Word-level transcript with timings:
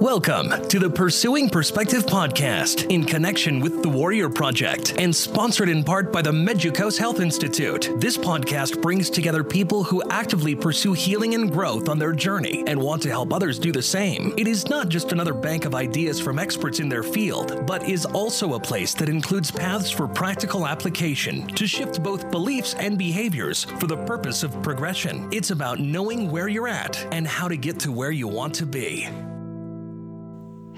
Welcome 0.00 0.68
to 0.68 0.78
the 0.78 0.90
Pursuing 0.90 1.48
Perspective 1.48 2.04
podcast 2.04 2.90
in 2.90 3.02
connection 3.02 3.60
with 3.60 3.82
the 3.82 3.88
Warrior 3.88 4.28
Project 4.28 4.94
and 4.98 5.16
sponsored 5.16 5.70
in 5.70 5.82
part 5.82 6.12
by 6.12 6.20
the 6.20 6.30
Medjugorje 6.30 6.98
Health 6.98 7.18
Institute. 7.18 7.90
This 7.96 8.18
podcast 8.18 8.82
brings 8.82 9.08
together 9.08 9.42
people 9.42 9.82
who 9.82 10.02
actively 10.10 10.54
pursue 10.54 10.92
healing 10.92 11.34
and 11.34 11.50
growth 11.50 11.88
on 11.88 11.98
their 11.98 12.12
journey 12.12 12.62
and 12.66 12.78
want 12.78 13.00
to 13.04 13.08
help 13.08 13.32
others 13.32 13.58
do 13.58 13.72
the 13.72 13.80
same. 13.80 14.34
It 14.36 14.46
is 14.46 14.68
not 14.68 14.90
just 14.90 15.12
another 15.12 15.32
bank 15.32 15.64
of 15.64 15.74
ideas 15.74 16.20
from 16.20 16.38
experts 16.38 16.78
in 16.78 16.90
their 16.90 17.02
field, 17.02 17.66
but 17.66 17.88
is 17.88 18.04
also 18.04 18.52
a 18.52 18.60
place 18.60 18.92
that 18.94 19.08
includes 19.08 19.50
paths 19.50 19.90
for 19.90 20.06
practical 20.06 20.66
application 20.66 21.46
to 21.54 21.66
shift 21.66 22.02
both 22.02 22.30
beliefs 22.30 22.74
and 22.74 22.98
behaviors 22.98 23.64
for 23.64 23.86
the 23.86 24.04
purpose 24.04 24.42
of 24.42 24.62
progression. 24.62 25.26
It's 25.32 25.52
about 25.52 25.80
knowing 25.80 26.30
where 26.30 26.48
you're 26.48 26.68
at 26.68 27.02
and 27.12 27.26
how 27.26 27.48
to 27.48 27.56
get 27.56 27.80
to 27.80 27.92
where 27.92 28.10
you 28.10 28.28
want 28.28 28.54
to 28.56 28.66
be. 28.66 29.08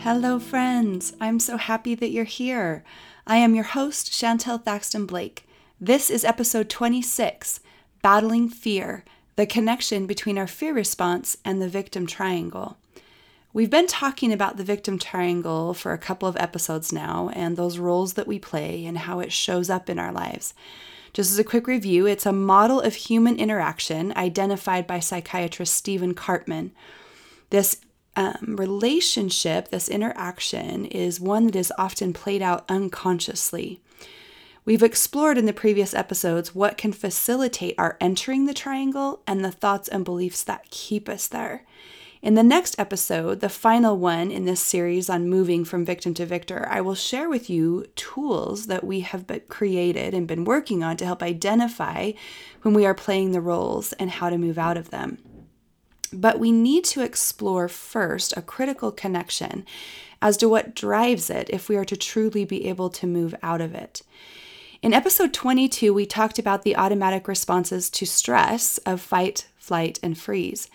Hello, 0.02 0.38
friends. 0.38 1.12
I'm 1.20 1.40
so 1.40 1.56
happy 1.56 1.96
that 1.96 2.10
you're 2.10 2.22
here. 2.22 2.84
I 3.26 3.38
am 3.38 3.56
your 3.56 3.64
host, 3.64 4.12
Chantel 4.12 4.64
Thaxton 4.64 5.06
Blake. 5.06 5.44
This 5.80 6.08
is 6.08 6.24
episode 6.24 6.70
26 6.70 7.58
Battling 8.00 8.48
Fear 8.48 9.04
The 9.34 9.44
Connection 9.44 10.06
Between 10.06 10.38
Our 10.38 10.46
Fear 10.46 10.72
Response 10.72 11.36
and 11.44 11.60
the 11.60 11.68
Victim 11.68 12.06
Triangle. 12.06 12.78
We've 13.52 13.68
been 13.68 13.88
talking 13.88 14.32
about 14.32 14.56
the 14.56 14.62
victim 14.62 15.00
triangle 15.00 15.74
for 15.74 15.92
a 15.92 15.98
couple 15.98 16.28
of 16.28 16.36
episodes 16.36 16.92
now 16.92 17.30
and 17.34 17.56
those 17.56 17.80
roles 17.80 18.14
that 18.14 18.28
we 18.28 18.38
play 18.38 18.86
and 18.86 18.98
how 18.98 19.18
it 19.18 19.32
shows 19.32 19.68
up 19.68 19.90
in 19.90 19.98
our 19.98 20.12
lives. 20.12 20.54
Just 21.12 21.32
as 21.32 21.40
a 21.40 21.44
quick 21.44 21.66
review, 21.66 22.06
it's 22.06 22.24
a 22.24 22.32
model 22.32 22.80
of 22.80 22.94
human 22.94 23.36
interaction 23.36 24.12
identified 24.16 24.86
by 24.86 25.00
psychiatrist 25.00 25.74
Stephen 25.74 26.14
Karpman. 26.14 26.70
This 27.50 27.80
um, 28.18 28.56
relationship, 28.58 29.68
this 29.68 29.88
interaction, 29.88 30.86
is 30.86 31.20
one 31.20 31.46
that 31.46 31.54
is 31.54 31.72
often 31.78 32.12
played 32.12 32.42
out 32.42 32.64
unconsciously. 32.68 33.80
We've 34.64 34.82
explored 34.82 35.38
in 35.38 35.46
the 35.46 35.52
previous 35.52 35.94
episodes 35.94 36.52
what 36.52 36.76
can 36.76 36.92
facilitate 36.92 37.76
our 37.78 37.96
entering 38.00 38.46
the 38.46 38.52
triangle 38.52 39.22
and 39.24 39.44
the 39.44 39.52
thoughts 39.52 39.86
and 39.86 40.04
beliefs 40.04 40.42
that 40.42 40.68
keep 40.70 41.08
us 41.08 41.28
there. 41.28 41.64
In 42.20 42.34
the 42.34 42.42
next 42.42 42.76
episode, 42.76 43.38
the 43.38 43.48
final 43.48 43.96
one 43.96 44.32
in 44.32 44.46
this 44.46 44.60
series 44.60 45.08
on 45.08 45.28
moving 45.28 45.64
from 45.64 45.84
victim 45.84 46.12
to 46.14 46.26
victor, 46.26 46.66
I 46.68 46.80
will 46.80 46.96
share 46.96 47.28
with 47.28 47.48
you 47.48 47.86
tools 47.94 48.66
that 48.66 48.82
we 48.82 49.00
have 49.00 49.26
created 49.48 50.12
and 50.12 50.26
been 50.26 50.44
working 50.44 50.82
on 50.82 50.96
to 50.96 51.06
help 51.06 51.22
identify 51.22 52.10
when 52.62 52.74
we 52.74 52.84
are 52.84 52.94
playing 52.94 53.30
the 53.30 53.40
roles 53.40 53.92
and 53.92 54.10
how 54.10 54.28
to 54.28 54.38
move 54.38 54.58
out 54.58 54.76
of 54.76 54.90
them. 54.90 55.18
But 56.12 56.38
we 56.38 56.52
need 56.52 56.84
to 56.86 57.02
explore 57.02 57.68
first 57.68 58.36
a 58.36 58.42
critical 58.42 58.90
connection 58.92 59.64
as 60.20 60.36
to 60.38 60.48
what 60.48 60.74
drives 60.74 61.30
it 61.30 61.48
if 61.50 61.68
we 61.68 61.76
are 61.76 61.84
to 61.84 61.96
truly 61.96 62.44
be 62.44 62.66
able 62.66 62.90
to 62.90 63.06
move 63.06 63.34
out 63.42 63.60
of 63.60 63.74
it. 63.74 64.02
In 64.80 64.94
episode 64.94 65.34
22, 65.34 65.92
we 65.92 66.06
talked 66.06 66.38
about 66.38 66.62
the 66.62 66.76
automatic 66.76 67.26
responses 67.26 67.90
to 67.90 68.06
stress 68.06 68.78
of 68.78 69.00
fight, 69.00 69.48
flight, 69.58 69.98
and 70.02 70.16
freeze. 70.16 70.70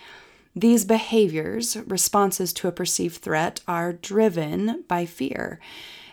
These 0.56 0.86
behaviors, 0.86 1.78
responses 1.78 2.54
to 2.54 2.68
a 2.68 2.72
perceived 2.72 3.22
threat, 3.22 3.62
are 3.68 3.94
driven 3.94 4.84
by 4.88 5.06
fear. 5.06 5.60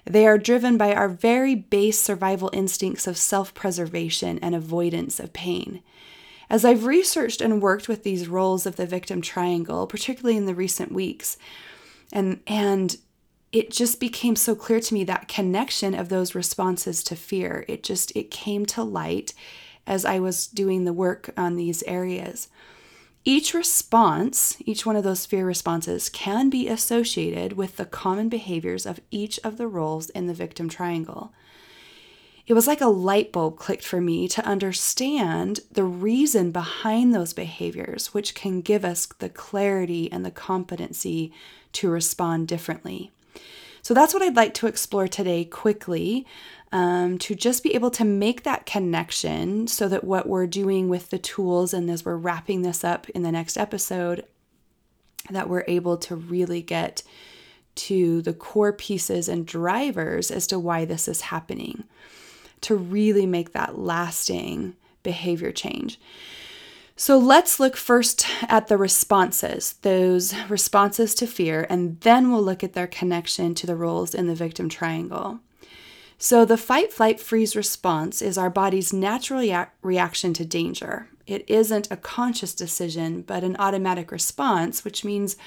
They 0.05 0.27
are 0.27 0.38
driven 0.38 0.77
by 0.78 0.94
our 0.94 1.08
very 1.08 1.55
base 1.55 2.00
survival 2.00 2.50
instincts 2.52 3.06
of 3.06 3.18
self 3.18 3.52
preservation 3.55 4.38
and 4.40 4.55
avoidance 4.55 5.20
of 5.20 5.32
pain. 5.32 5.82
As 6.50 6.64
I've 6.64 6.84
researched 6.84 7.40
and 7.40 7.62
worked 7.62 7.88
with 7.88 8.02
these 8.02 8.28
roles 8.28 8.66
of 8.66 8.74
the 8.74 8.84
victim 8.84 9.22
triangle, 9.22 9.86
particularly 9.86 10.36
in 10.36 10.46
the 10.46 10.54
recent 10.54 10.90
weeks, 10.90 11.38
and 12.12 12.40
and 12.48 12.96
it 13.52 13.70
just 13.70 14.00
became 14.00 14.34
so 14.34 14.56
clear 14.56 14.80
to 14.80 14.94
me 14.94 15.05
that 15.05 15.28
connection 15.28 15.94
of 15.94 16.08
those 16.08 16.34
responses 16.34 17.05
to 17.05 17.14
fear. 17.14 17.64
It 17.68 17.84
just 17.84 18.14
it 18.16 18.33
came 18.33 18.66
to 18.66 18.83
light 18.83 19.33
as 19.86 20.05
I 20.05 20.18
was 20.18 20.48
doing 20.48 20.84
the 20.84 20.92
work 20.92 21.30
on 21.36 21.55
these 21.55 21.84
areas. 21.84 22.48
Each 23.24 23.55
response, 23.55 24.56
each 24.60 24.84
one 24.84 24.96
of 24.96 25.05
those 25.05 25.27
fear 25.27 25.46
responses, 25.46 26.08
can 26.08 26.48
be 26.48 26.68
associated 26.68 27.52
with 27.52 27.77
the 27.77 27.84
common 27.84 28.28
behaviors 28.28 28.86
of 28.86 29.00
each 29.10 29.39
of 29.44 29.56
the 29.56 29.68
roles 29.68 30.10
in 30.10 30.27
the 30.27 30.34
victim 30.34 30.68
triangle 30.68 31.33
it 32.50 32.55
was 32.55 32.66
like 32.66 32.80
a 32.80 32.88
light 32.88 33.30
bulb 33.30 33.56
clicked 33.56 33.84
for 33.84 34.00
me 34.00 34.27
to 34.27 34.44
understand 34.44 35.61
the 35.70 35.84
reason 35.84 36.50
behind 36.50 37.14
those 37.14 37.33
behaviors, 37.33 38.12
which 38.12 38.34
can 38.34 38.61
give 38.61 38.84
us 38.84 39.06
the 39.06 39.28
clarity 39.28 40.11
and 40.11 40.27
the 40.27 40.33
competency 40.33 41.33
to 41.70 41.89
respond 41.89 42.48
differently. 42.48 43.12
So 43.83 43.94
that's 43.94 44.12
what 44.12 44.24
I'd 44.24 44.34
like 44.34 44.52
to 44.55 44.66
explore 44.66 45.06
today 45.06 45.44
quickly 45.44 46.27
um, 46.72 47.18
to 47.18 47.36
just 47.36 47.62
be 47.62 47.72
able 47.77 47.92
to 47.92 48.05
make 48.05 48.42
that 48.42 48.66
connection 48.66 49.68
so 49.68 49.86
that 49.86 50.02
what 50.02 50.28
we're 50.28 50.48
doing 50.48 50.89
with 50.89 51.10
the 51.10 51.18
tools 51.18 51.72
and 51.72 51.89
as 51.89 52.05
we're 52.05 52.16
wrapping 52.16 52.62
this 52.62 52.83
up 52.83 53.08
in 53.10 53.22
the 53.22 53.30
next 53.30 53.56
episode, 53.56 54.24
that 55.30 55.48
we're 55.48 55.64
able 55.68 55.96
to 55.98 56.16
really 56.16 56.62
get 56.62 57.05
to 57.77 58.20
the 58.22 58.33
core 58.33 58.72
pieces 58.72 59.28
and 59.28 59.46
drivers 59.46 60.33
as 60.33 60.48
to 60.48 60.58
why 60.58 60.84
this 60.84 61.06
is 61.06 61.20
happening 61.20 61.84
to 62.62 62.74
really 62.74 63.26
make 63.26 63.52
that 63.52 63.78
lasting 63.78 64.74
behavior 65.02 65.52
change. 65.52 65.98
So 66.96 67.16
let's 67.16 67.58
look 67.58 67.78
first 67.78 68.26
at 68.42 68.68
the 68.68 68.76
responses, 68.76 69.76
those 69.80 70.34
responses 70.50 71.14
to 71.14 71.26
fear, 71.26 71.66
and 71.70 71.98
then 72.00 72.30
we'll 72.30 72.42
look 72.42 72.62
at 72.62 72.74
their 72.74 72.86
connection 72.86 73.54
to 73.54 73.66
the 73.66 73.74
roles 73.74 74.14
in 74.14 74.26
the 74.26 74.34
victim 74.34 74.68
triangle. 74.68 75.40
So, 76.18 76.44
the 76.44 76.58
fight, 76.58 76.92
flight, 76.92 77.18
freeze 77.18 77.56
response 77.56 78.20
is 78.20 78.36
our 78.36 78.50
body's 78.50 78.92
natural 78.92 79.40
rea- 79.40 79.68
reaction 79.80 80.34
to 80.34 80.44
danger. 80.44 81.08
It 81.27 81.48
isn't 81.48 81.90
a 81.90 81.96
conscious 81.96 82.54
decision, 82.54 83.22
but 83.22 83.42
an 83.42 83.56
automatic 83.58 84.12
response, 84.12 84.84
which 84.84 85.02
means 85.02 85.38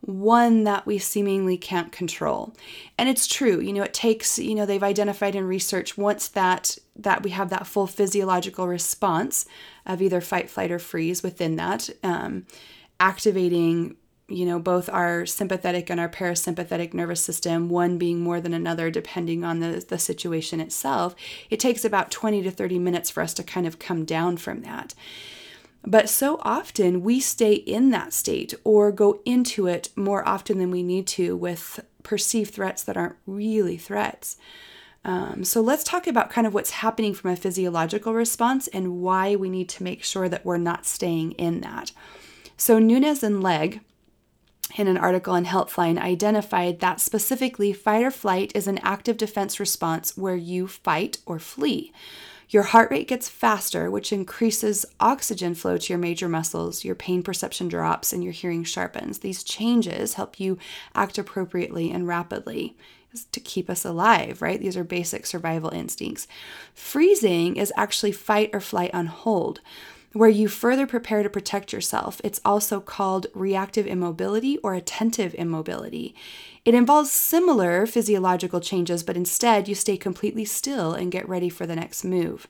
one 0.00 0.64
that 0.64 0.86
we 0.86 0.98
seemingly 0.98 1.56
can't 1.56 1.92
control. 1.92 2.54
And 2.96 3.08
it's 3.08 3.26
true, 3.26 3.60
you 3.60 3.72
know, 3.72 3.82
it 3.82 3.92
takes, 3.92 4.38
you 4.38 4.54
know, 4.54 4.64
they've 4.64 4.82
identified 4.82 5.34
in 5.34 5.44
research 5.44 5.98
once 5.98 6.28
that 6.28 6.78
that 6.96 7.22
we 7.22 7.30
have 7.30 7.50
that 7.50 7.66
full 7.66 7.86
physiological 7.86 8.66
response 8.66 9.46
of 9.86 10.02
either 10.02 10.20
fight, 10.20 10.50
flight, 10.50 10.70
or 10.70 10.78
freeze 10.78 11.22
within 11.22 11.56
that, 11.56 11.88
um, 12.02 12.46
activating 12.98 13.96
you 14.28 14.44
know 14.44 14.58
both 14.58 14.90
our 14.90 15.24
sympathetic 15.24 15.88
and 15.88 15.98
our 15.98 16.08
parasympathetic 16.08 16.92
nervous 16.92 17.22
system 17.22 17.68
one 17.68 17.96
being 17.96 18.20
more 18.20 18.40
than 18.40 18.52
another 18.52 18.90
depending 18.90 19.42
on 19.42 19.60
the, 19.60 19.84
the 19.88 19.98
situation 19.98 20.60
itself 20.60 21.14
it 21.48 21.58
takes 21.58 21.84
about 21.84 22.10
20 22.10 22.42
to 22.42 22.50
30 22.50 22.78
minutes 22.78 23.08
for 23.08 23.22
us 23.22 23.32
to 23.32 23.42
kind 23.42 23.66
of 23.66 23.78
come 23.78 24.04
down 24.04 24.36
from 24.36 24.60
that 24.62 24.94
but 25.84 26.08
so 26.08 26.38
often 26.42 27.02
we 27.02 27.20
stay 27.20 27.54
in 27.54 27.90
that 27.90 28.12
state 28.12 28.54
or 28.64 28.92
go 28.92 29.20
into 29.24 29.66
it 29.66 29.90
more 29.96 30.26
often 30.26 30.58
than 30.58 30.70
we 30.70 30.82
need 30.82 31.06
to 31.06 31.36
with 31.36 31.80
perceived 32.02 32.54
threats 32.54 32.82
that 32.82 32.96
aren't 32.96 33.16
really 33.26 33.76
threats. 33.76 34.36
Um, 35.04 35.44
so 35.44 35.60
let's 35.60 35.84
talk 35.84 36.06
about 36.06 36.30
kind 36.30 36.46
of 36.46 36.54
what's 36.54 36.70
happening 36.70 37.14
from 37.14 37.30
a 37.30 37.36
physiological 37.36 38.12
response 38.12 38.66
and 38.68 39.00
why 39.00 39.36
we 39.36 39.48
need 39.48 39.68
to 39.70 39.82
make 39.82 40.02
sure 40.02 40.28
that 40.28 40.44
we're 40.44 40.58
not 40.58 40.84
staying 40.84 41.32
in 41.32 41.60
that. 41.60 41.92
So 42.56 42.78
Nunez 42.78 43.22
and 43.22 43.42
Legg 43.42 43.80
in 44.76 44.88
an 44.88 44.98
article 44.98 45.32
on 45.32 45.46
Healthline 45.46 45.98
identified 45.98 46.80
that 46.80 47.00
specifically 47.00 47.72
fight 47.72 48.04
or 48.04 48.10
flight 48.10 48.52
is 48.54 48.66
an 48.66 48.78
active 48.78 49.16
defense 49.16 49.58
response 49.58 50.16
where 50.16 50.36
you 50.36 50.66
fight 50.66 51.18
or 51.24 51.38
flee. 51.38 51.92
Your 52.50 52.62
heart 52.62 52.90
rate 52.90 53.08
gets 53.08 53.28
faster, 53.28 53.90
which 53.90 54.12
increases 54.12 54.86
oxygen 55.00 55.54
flow 55.54 55.76
to 55.76 55.92
your 55.92 55.98
major 55.98 56.28
muscles, 56.28 56.84
your 56.84 56.94
pain 56.94 57.22
perception 57.22 57.68
drops, 57.68 58.12
and 58.12 58.24
your 58.24 58.32
hearing 58.32 58.64
sharpens. 58.64 59.18
These 59.18 59.44
changes 59.44 60.14
help 60.14 60.40
you 60.40 60.58
act 60.94 61.18
appropriately 61.18 61.90
and 61.90 62.06
rapidly 62.06 62.76
to 63.32 63.40
keep 63.40 63.68
us 63.68 63.84
alive, 63.84 64.40
right? 64.40 64.60
These 64.60 64.76
are 64.76 64.84
basic 64.84 65.26
survival 65.26 65.70
instincts. 65.70 66.26
Freezing 66.74 67.56
is 67.56 67.72
actually 67.76 68.12
fight 68.12 68.50
or 68.52 68.60
flight 68.60 68.92
on 68.94 69.06
hold 69.06 69.60
where 70.14 70.28
you 70.28 70.48
further 70.48 70.86
prepare 70.86 71.22
to 71.22 71.28
protect 71.28 71.72
yourself. 71.72 72.20
It's 72.24 72.40
also 72.44 72.80
called 72.80 73.26
reactive 73.34 73.86
immobility 73.86 74.56
or 74.58 74.74
attentive 74.74 75.34
immobility. 75.34 76.14
It 76.68 76.74
involves 76.74 77.10
similar 77.10 77.86
physiological 77.86 78.60
changes, 78.60 79.02
but 79.02 79.16
instead 79.16 79.68
you 79.68 79.74
stay 79.74 79.96
completely 79.96 80.44
still 80.44 80.92
and 80.92 81.10
get 81.10 81.26
ready 81.26 81.48
for 81.48 81.64
the 81.64 81.74
next 81.74 82.04
move. 82.04 82.46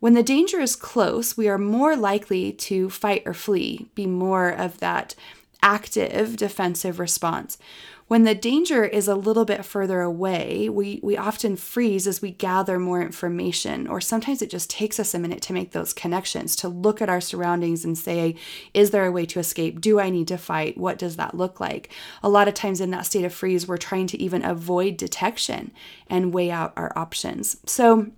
When 0.00 0.12
the 0.12 0.22
danger 0.22 0.60
is 0.60 0.76
close, 0.76 1.34
we 1.34 1.48
are 1.48 1.56
more 1.56 1.96
likely 1.96 2.52
to 2.52 2.90
fight 2.90 3.22
or 3.24 3.32
flee, 3.32 3.88
be 3.94 4.06
more 4.06 4.50
of 4.50 4.80
that 4.80 5.14
active 5.62 6.36
defensive 6.36 6.98
response. 6.98 7.58
When 8.06 8.24
the 8.24 8.34
danger 8.34 8.86
is 8.86 9.06
a 9.06 9.14
little 9.14 9.44
bit 9.44 9.66
further 9.66 10.00
away, 10.00 10.70
we, 10.70 10.98
we 11.02 11.18
often 11.18 11.56
freeze 11.56 12.06
as 12.06 12.22
we 12.22 12.30
gather 12.30 12.78
more 12.78 13.02
information, 13.02 13.86
or 13.86 14.00
sometimes 14.00 14.40
it 14.40 14.48
just 14.48 14.70
takes 14.70 14.98
us 14.98 15.12
a 15.12 15.18
minute 15.18 15.42
to 15.42 15.52
make 15.52 15.72
those 15.72 15.92
connections, 15.92 16.56
to 16.56 16.68
look 16.68 17.02
at 17.02 17.10
our 17.10 17.20
surroundings 17.20 17.84
and 17.84 17.98
say, 17.98 18.34
is 18.72 18.92
there 18.92 19.04
a 19.04 19.12
way 19.12 19.26
to 19.26 19.38
escape? 19.38 19.82
Do 19.82 20.00
I 20.00 20.08
need 20.08 20.26
to 20.28 20.38
fight? 20.38 20.78
What 20.78 20.96
does 20.96 21.16
that 21.16 21.36
look 21.36 21.60
like? 21.60 21.90
A 22.22 22.30
lot 22.30 22.48
of 22.48 22.54
times 22.54 22.80
in 22.80 22.90
that 22.92 23.04
state 23.04 23.26
of 23.26 23.34
freeze, 23.34 23.68
we're 23.68 23.76
trying 23.76 24.06
to 24.06 24.22
even 24.22 24.42
avoid 24.42 24.96
detection 24.96 25.70
and 26.08 26.32
weigh 26.32 26.50
out 26.50 26.72
our 26.78 26.96
options. 26.96 27.58
So, 27.66 28.10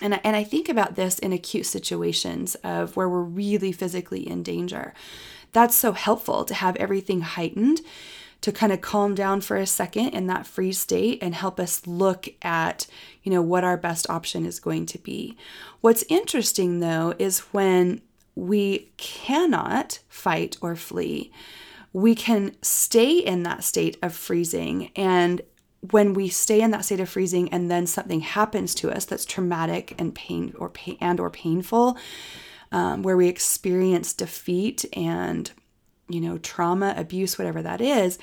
and 0.00 0.14
I, 0.14 0.20
and 0.22 0.36
I 0.36 0.44
think 0.44 0.68
about 0.68 0.94
this 0.94 1.18
in 1.18 1.32
acute 1.32 1.66
situations 1.66 2.54
of 2.62 2.96
where 2.96 3.08
we're 3.08 3.22
really 3.22 3.72
physically 3.72 4.28
in 4.28 4.44
danger. 4.44 4.94
That's 5.54 5.74
so 5.74 5.92
helpful 5.92 6.44
to 6.44 6.52
have 6.52 6.76
everything 6.76 7.22
heightened 7.22 7.80
to 8.42 8.52
kind 8.52 8.72
of 8.72 8.82
calm 8.82 9.14
down 9.14 9.40
for 9.40 9.56
a 9.56 9.66
second 9.66 10.08
in 10.08 10.26
that 10.26 10.46
freeze 10.46 10.78
state 10.78 11.18
and 11.22 11.34
help 11.34 11.58
us 11.58 11.86
look 11.86 12.28
at, 12.42 12.86
you 13.22 13.32
know, 13.32 13.40
what 13.40 13.64
our 13.64 13.78
best 13.78 14.10
option 14.10 14.44
is 14.44 14.60
going 14.60 14.84
to 14.84 14.98
be. 14.98 15.34
What's 15.80 16.04
interesting 16.10 16.80
though 16.80 17.14
is 17.18 17.38
when 17.54 18.02
we 18.34 18.90
cannot 18.98 20.00
fight 20.08 20.58
or 20.60 20.76
flee, 20.76 21.32
we 21.94 22.14
can 22.14 22.54
stay 22.60 23.16
in 23.16 23.44
that 23.44 23.64
state 23.64 23.96
of 24.02 24.12
freezing 24.12 24.90
and 24.94 25.40
when 25.90 26.14
we 26.14 26.28
stay 26.28 26.60
in 26.60 26.70
that 26.72 26.84
state 26.84 27.00
of 27.00 27.08
freezing 27.08 27.48
and 27.50 27.70
then 27.70 27.86
something 27.86 28.20
happens 28.20 28.74
to 28.74 28.90
us 28.90 29.04
that's 29.04 29.24
traumatic 29.24 29.94
and 29.98 30.14
pain 30.14 30.52
or 30.58 30.68
pain 30.68 30.96
and 31.00 31.20
or 31.20 31.30
painful 31.30 31.96
um, 32.74 33.02
where 33.02 33.16
we 33.16 33.28
experience 33.28 34.12
defeat 34.12 34.84
and 34.92 35.50
you 36.08 36.20
know, 36.20 36.38
trauma, 36.38 36.94
abuse, 36.96 37.38
whatever 37.38 37.62
that 37.62 37.80
is, 37.80 38.18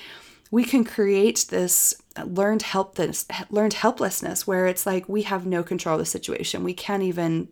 we 0.50 0.64
can 0.64 0.84
create 0.84 1.46
this 1.48 1.94
learned 2.24 2.62
helpless 2.62 3.26
learned 3.50 3.72
helplessness 3.72 4.46
where 4.46 4.66
it's 4.66 4.84
like 4.84 5.08
we 5.08 5.22
have 5.22 5.46
no 5.46 5.62
control 5.62 5.94
of 5.94 6.00
the 6.00 6.06
situation. 6.06 6.62
We 6.62 6.74
can't 6.74 7.02
even, 7.02 7.48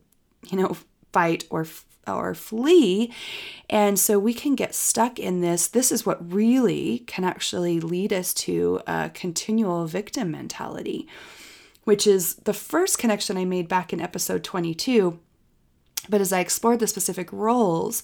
you 0.51 0.59
know, 0.59 0.77
fight 1.13 1.45
or 1.51 1.67
or 2.07 2.35
flee. 2.35 3.13
And 3.69 3.99
so 3.99 4.19
we 4.19 4.35
can 4.35 4.55
get 4.55 4.75
stuck 4.75 5.19
in 5.19 5.41
this. 5.41 5.69
This 5.69 5.91
is 5.91 6.05
what 6.05 6.33
really 6.33 7.01
can 7.07 7.25
actually 7.25 7.81
lead 7.81 8.13
us 8.13 8.35
to 8.35 8.81
a 8.87 9.11
continual 9.13 9.87
victim 9.87 10.31
mentality, 10.31 11.09
which 11.85 12.07
is 12.07 12.37
the 12.37 12.55
first 12.55 12.99
connection 12.99 13.37
I 13.37 13.45
made 13.45 13.69
back 13.69 13.93
in 13.93 14.01
episode 14.01 14.45
22. 14.45 15.19
But 16.11 16.21
as 16.21 16.33
I 16.33 16.41
explored 16.41 16.81
the 16.81 16.87
specific 16.87 17.33
roles, 17.33 18.03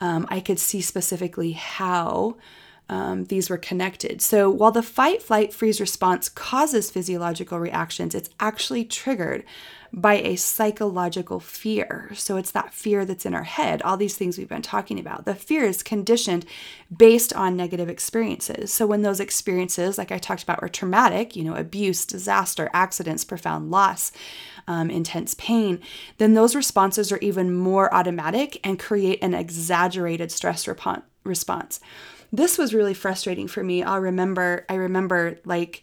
um, 0.00 0.26
I 0.30 0.40
could 0.40 0.58
see 0.58 0.80
specifically 0.80 1.52
how 1.52 2.36
um, 2.88 3.24
these 3.24 3.48
were 3.48 3.58
connected. 3.58 4.20
So 4.20 4.50
while 4.50 4.72
the 4.72 4.82
fight, 4.82 5.22
flight, 5.22 5.52
freeze 5.52 5.80
response 5.80 6.28
causes 6.28 6.90
physiological 6.90 7.58
reactions, 7.58 8.14
it's 8.14 8.30
actually 8.38 8.84
triggered 8.84 9.44
by 9.94 10.14
a 10.14 10.36
psychological 10.36 11.38
fear. 11.38 12.10
So 12.14 12.36
it's 12.36 12.50
that 12.52 12.72
fear 12.72 13.04
that's 13.04 13.26
in 13.26 13.34
our 13.34 13.44
head, 13.44 13.82
all 13.82 13.96
these 13.96 14.16
things 14.16 14.36
we've 14.36 14.48
been 14.48 14.62
talking 14.62 14.98
about. 14.98 15.26
The 15.26 15.34
fear 15.34 15.64
is 15.64 15.82
conditioned 15.82 16.46
based 16.94 17.32
on 17.34 17.56
negative 17.56 17.88
experiences. 17.88 18.72
So 18.72 18.86
when 18.86 19.02
those 19.02 19.20
experiences, 19.20 19.98
like 19.98 20.10
I 20.10 20.18
talked 20.18 20.42
about, 20.42 20.62
are 20.62 20.68
traumatic, 20.68 21.36
you 21.36 21.44
know, 21.44 21.54
abuse, 21.54 22.06
disaster, 22.06 22.70
accidents, 22.72 23.24
profound 23.24 23.70
loss, 23.70 24.12
um, 24.66 24.90
intense 24.90 25.34
pain, 25.34 25.80
then 26.18 26.34
those 26.34 26.54
responses 26.54 27.12
are 27.12 27.18
even 27.18 27.54
more 27.54 27.92
automatic 27.94 28.58
and 28.64 28.78
create 28.78 29.22
an 29.22 29.34
exaggerated 29.34 30.30
stress 30.30 30.68
response. 31.24 31.80
This 32.32 32.58
was 32.58 32.74
really 32.74 32.94
frustrating 32.94 33.48
for 33.48 33.62
me. 33.62 33.82
I'll 33.82 34.00
remember, 34.00 34.64
I 34.68 34.74
remember 34.74 35.38
like, 35.44 35.82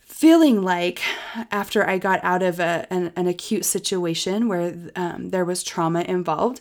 feeling 0.00 0.62
like 0.62 1.02
after 1.50 1.86
I 1.86 1.98
got 1.98 2.22
out 2.22 2.42
of 2.42 2.60
a, 2.60 2.86
an, 2.88 3.12
an 3.16 3.26
acute 3.26 3.64
situation 3.64 4.48
where 4.48 4.74
um, 4.94 5.30
there 5.30 5.44
was 5.44 5.62
trauma 5.62 6.02
involved, 6.02 6.60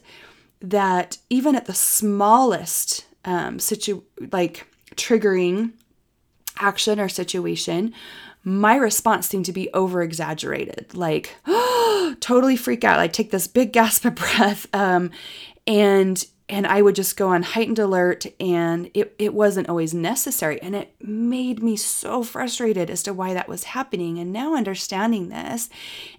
that 0.59 1.19
even 1.29 1.55
at 1.55 1.65
the 1.65 1.73
smallest 1.73 3.05
um, 3.25 3.59
situ 3.59 4.01
like 4.31 4.65
triggering 4.95 5.73
action 6.57 6.99
or 6.99 7.07
situation, 7.07 7.93
my 8.43 8.75
response 8.75 9.27
seemed 9.27 9.45
to 9.45 9.53
be 9.53 9.71
over 9.73 10.01
exaggerated, 10.01 10.93
like 10.93 11.35
totally 12.19 12.57
freak 12.57 12.83
out. 12.83 12.99
I 12.99 13.07
take 13.07 13.31
this 13.31 13.47
big 13.47 13.71
gasp 13.71 14.05
of 14.05 14.15
breath, 14.15 14.67
um, 14.73 15.11
and 15.65 16.23
and 16.49 16.67
I 16.67 16.81
would 16.81 16.95
just 16.95 17.15
go 17.15 17.29
on 17.29 17.41
heightened 17.41 17.79
alert, 17.79 18.25
and 18.39 18.91
it 18.93 19.15
it 19.17 19.33
wasn't 19.33 19.69
always 19.69 19.93
necessary, 19.93 20.61
and 20.61 20.75
it 20.75 20.93
made 21.01 21.63
me 21.63 21.77
so 21.77 22.21
frustrated 22.23 22.89
as 22.89 23.01
to 23.03 23.13
why 23.13 23.33
that 23.33 23.47
was 23.47 23.63
happening. 23.63 24.19
And 24.19 24.33
now 24.33 24.55
understanding 24.55 25.29
this, 25.29 25.69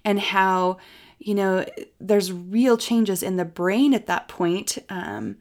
and 0.03 0.19
how 0.19 0.77
you 1.19 1.35
know 1.35 1.63
there's 1.99 2.33
real 2.33 2.75
changes 2.75 3.21
in 3.21 3.37
the 3.37 3.45
brain 3.45 3.93
at 3.93 4.07
that 4.07 4.27
point. 4.27 4.79
Um, 4.89 5.37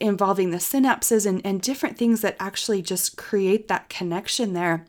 involving 0.00 0.52
the 0.52 0.58
synapses 0.58 1.26
and, 1.26 1.44
and 1.44 1.60
different 1.60 1.98
things 1.98 2.20
that 2.20 2.36
actually 2.38 2.80
just 2.80 3.16
create 3.16 3.66
that 3.66 3.88
connection 3.88 4.52
there 4.52 4.86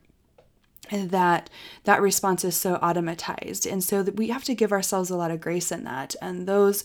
that 0.92 1.50
that 1.86 2.02
response 2.02 2.44
is 2.44 2.56
so 2.56 2.78
automatized. 2.78 3.72
And 3.72 3.84
so 3.84 4.04
that 4.04 4.16
we 4.16 4.28
have 4.28 4.44
to 4.46 4.56
give 4.56 4.72
ourselves 4.72 5.10
a 5.10 5.16
lot 5.16 5.32
of 5.32 5.42
grace 5.42 5.72
in 5.72 5.84
that. 5.86 6.16
And 6.22 6.48
those 6.48 6.84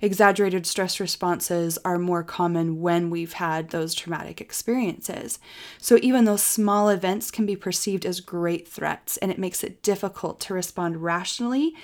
exaggerated 0.00 0.66
stress 0.66 1.00
responses 1.00 1.78
are 1.84 1.98
more 1.98 2.22
common 2.22 2.80
when 2.80 3.10
we've 3.10 3.34
had 3.34 3.70
those 3.70 3.94
traumatic 3.94 4.40
experiences. 4.40 5.38
So 5.78 5.98
even 6.00 6.24
those 6.24 6.42
small 6.42 6.88
events 6.88 7.30
can 7.30 7.44
be 7.44 7.56
perceived 7.56 8.06
as 8.06 8.20
great 8.20 8.68
threats 8.68 9.16
and 9.16 9.30
it 9.30 9.38
makes 9.38 9.64
it 9.64 9.82
difficult 9.82 10.40
to 10.40 10.54
respond 10.54 11.02
rationally. 11.02 11.74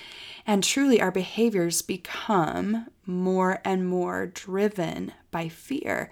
And 0.45 0.63
truly 0.63 1.01
our 1.01 1.11
behaviors 1.11 1.81
become 1.81 2.87
more 3.05 3.59
and 3.63 3.87
more 3.87 4.25
driven 4.27 5.13
by 5.31 5.49
fear. 5.49 6.09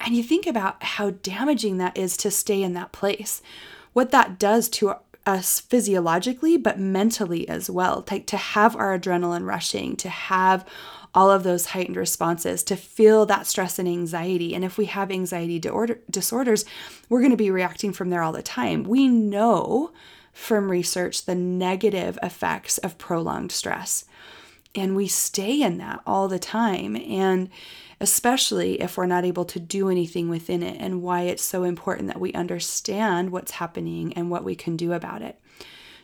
And 0.00 0.16
you 0.16 0.22
think 0.22 0.46
about 0.46 0.82
how 0.82 1.10
damaging 1.10 1.76
that 1.76 1.96
is 1.96 2.16
to 2.18 2.30
stay 2.30 2.62
in 2.62 2.72
that 2.72 2.92
place 2.92 3.42
what 3.92 4.10
that 4.10 4.38
does 4.38 4.68
to 4.70 4.96
us 5.26 5.60
physiologically, 5.60 6.56
but 6.56 6.78
mentally 6.78 7.48
as 7.48 7.68
well. 7.68 8.02
To, 8.02 8.20
to 8.20 8.36
have 8.36 8.74
our 8.76 8.98
adrenaline 8.98 9.46
rushing, 9.46 9.96
to 9.96 10.08
have 10.08 10.64
all 11.14 11.30
of 11.30 11.42
those 11.42 11.66
heightened 11.66 11.96
responses, 11.96 12.62
to 12.64 12.76
feel 12.76 13.26
that 13.26 13.46
stress 13.46 13.78
and 13.78 13.88
anxiety. 13.88 14.54
And 14.54 14.64
if 14.64 14.78
we 14.78 14.86
have 14.86 15.10
anxiety 15.10 15.58
disorders, 15.58 16.64
we're 17.08 17.20
going 17.20 17.32
to 17.32 17.36
be 17.36 17.50
reacting 17.50 17.92
from 17.92 18.10
there 18.10 18.22
all 18.22 18.32
the 18.32 18.42
time. 18.42 18.84
We 18.84 19.08
know 19.08 19.92
from 20.32 20.70
research 20.70 21.24
the 21.24 21.34
negative 21.34 22.18
effects 22.22 22.78
of 22.78 22.98
prolonged 22.98 23.52
stress. 23.52 24.04
And 24.74 24.94
we 24.94 25.08
stay 25.08 25.60
in 25.60 25.78
that 25.78 26.00
all 26.06 26.28
the 26.28 26.38
time. 26.38 26.94
And 26.96 27.50
especially 28.00 28.80
if 28.80 28.96
we're 28.96 29.06
not 29.06 29.24
able 29.24 29.44
to 29.44 29.60
do 29.60 29.90
anything 29.90 30.28
within 30.28 30.62
it, 30.62 30.76
and 30.80 31.02
why 31.02 31.22
it's 31.22 31.44
so 31.44 31.64
important 31.64 32.08
that 32.08 32.20
we 32.20 32.32
understand 32.32 33.30
what's 33.30 33.52
happening 33.52 34.12
and 34.14 34.30
what 34.30 34.44
we 34.44 34.54
can 34.54 34.76
do 34.76 34.92
about 34.92 35.22
it. 35.22 35.38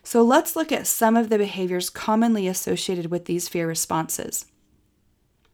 So, 0.02 0.22
let's 0.22 0.54
look 0.54 0.70
at 0.70 0.86
some 0.86 1.16
of 1.16 1.30
the 1.30 1.38
behaviors 1.38 1.90
commonly 1.90 2.46
associated 2.46 3.10
with 3.10 3.24
these 3.24 3.48
fear 3.48 3.66
responses. 3.66 4.46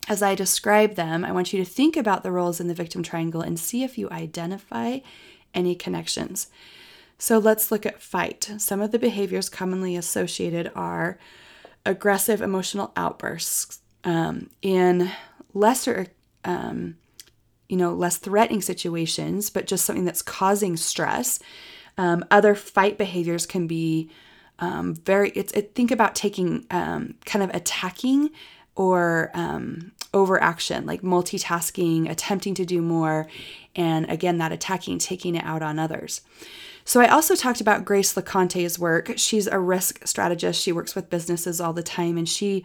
As 0.09 0.23
I 0.23 0.35
describe 0.35 0.97
them, 0.97 1.25
I 1.25 1.33
want 1.33 1.53
you 1.53 1.65
to 1.65 1.71
think 1.71 1.97
about 1.97 2.23
the 2.23 2.33
roles 2.33 2.61
in 2.61 2.67
the 2.67 2.75
victim 2.75 3.03
triangle 3.03 3.41
and 3.41 3.59
see 3.59 3.85
if 3.85 3.97
you 3.97 4.11
identify 4.11 4.99
any 5.55 5.75
connections. 5.75 6.49
So 7.19 7.39
let's 7.39 7.71
look 7.71 7.87
at 7.87 8.03
fight. 8.03 8.51
Some 8.59 8.81
of 8.81 8.91
the 8.91 8.99
behaviors 8.99 9.49
commonly 9.49 9.95
associated 9.95 10.73
are 10.75 11.19
aggressive 11.87 12.43
emotional 12.43 12.93
outbursts. 12.97 13.81
Um, 14.05 14.51
in 14.61 15.13
lesser 15.55 16.09
um, 16.45 16.97
you 17.69 17.77
know, 17.77 17.95
less 17.95 18.19
threatening 18.19 18.61
situations, 18.61 19.49
but 19.49 19.67
just 19.67 19.85
something 19.85 20.05
that's 20.05 20.23
causing 20.23 20.77
stress. 20.77 21.39
Um, 21.97 22.25
other 22.31 22.55
fight 22.55 22.99
behaviors 22.99 23.47
can 23.47 23.67
be 23.67 24.11
um, 24.59 24.95
very. 24.95 25.31
It's 25.31 25.53
it, 25.53 25.75
think 25.75 25.91
about 25.91 26.15
taking 26.15 26.67
um, 26.71 27.15
kind 27.25 27.43
of 27.43 27.51
attacking 27.55 28.31
or 28.75 29.31
um, 29.35 29.93
overaction, 30.15 30.87
like 30.87 31.03
multitasking, 31.03 32.11
attempting 32.11 32.55
to 32.55 32.65
do 32.65 32.81
more, 32.81 33.27
and 33.75 34.11
again 34.11 34.39
that 34.39 34.53
attacking, 34.53 34.99
taking 34.99 35.35
it 35.35 35.45
out 35.45 35.63
on 35.63 35.79
others. 35.79 36.23
So 36.85 37.01
I 37.01 37.09
also 37.09 37.35
talked 37.35 37.61
about 37.61 37.85
Grace 37.85 38.15
LeConte's 38.15 38.79
work. 38.79 39.13
She's 39.17 39.47
a 39.47 39.59
risk 39.59 40.07
strategist. 40.07 40.61
She 40.61 40.73
works 40.73 40.95
with 40.95 41.11
businesses 41.11 41.61
all 41.61 41.73
the 41.73 41.83
time, 41.83 42.19
and 42.19 42.29
she 42.29 42.65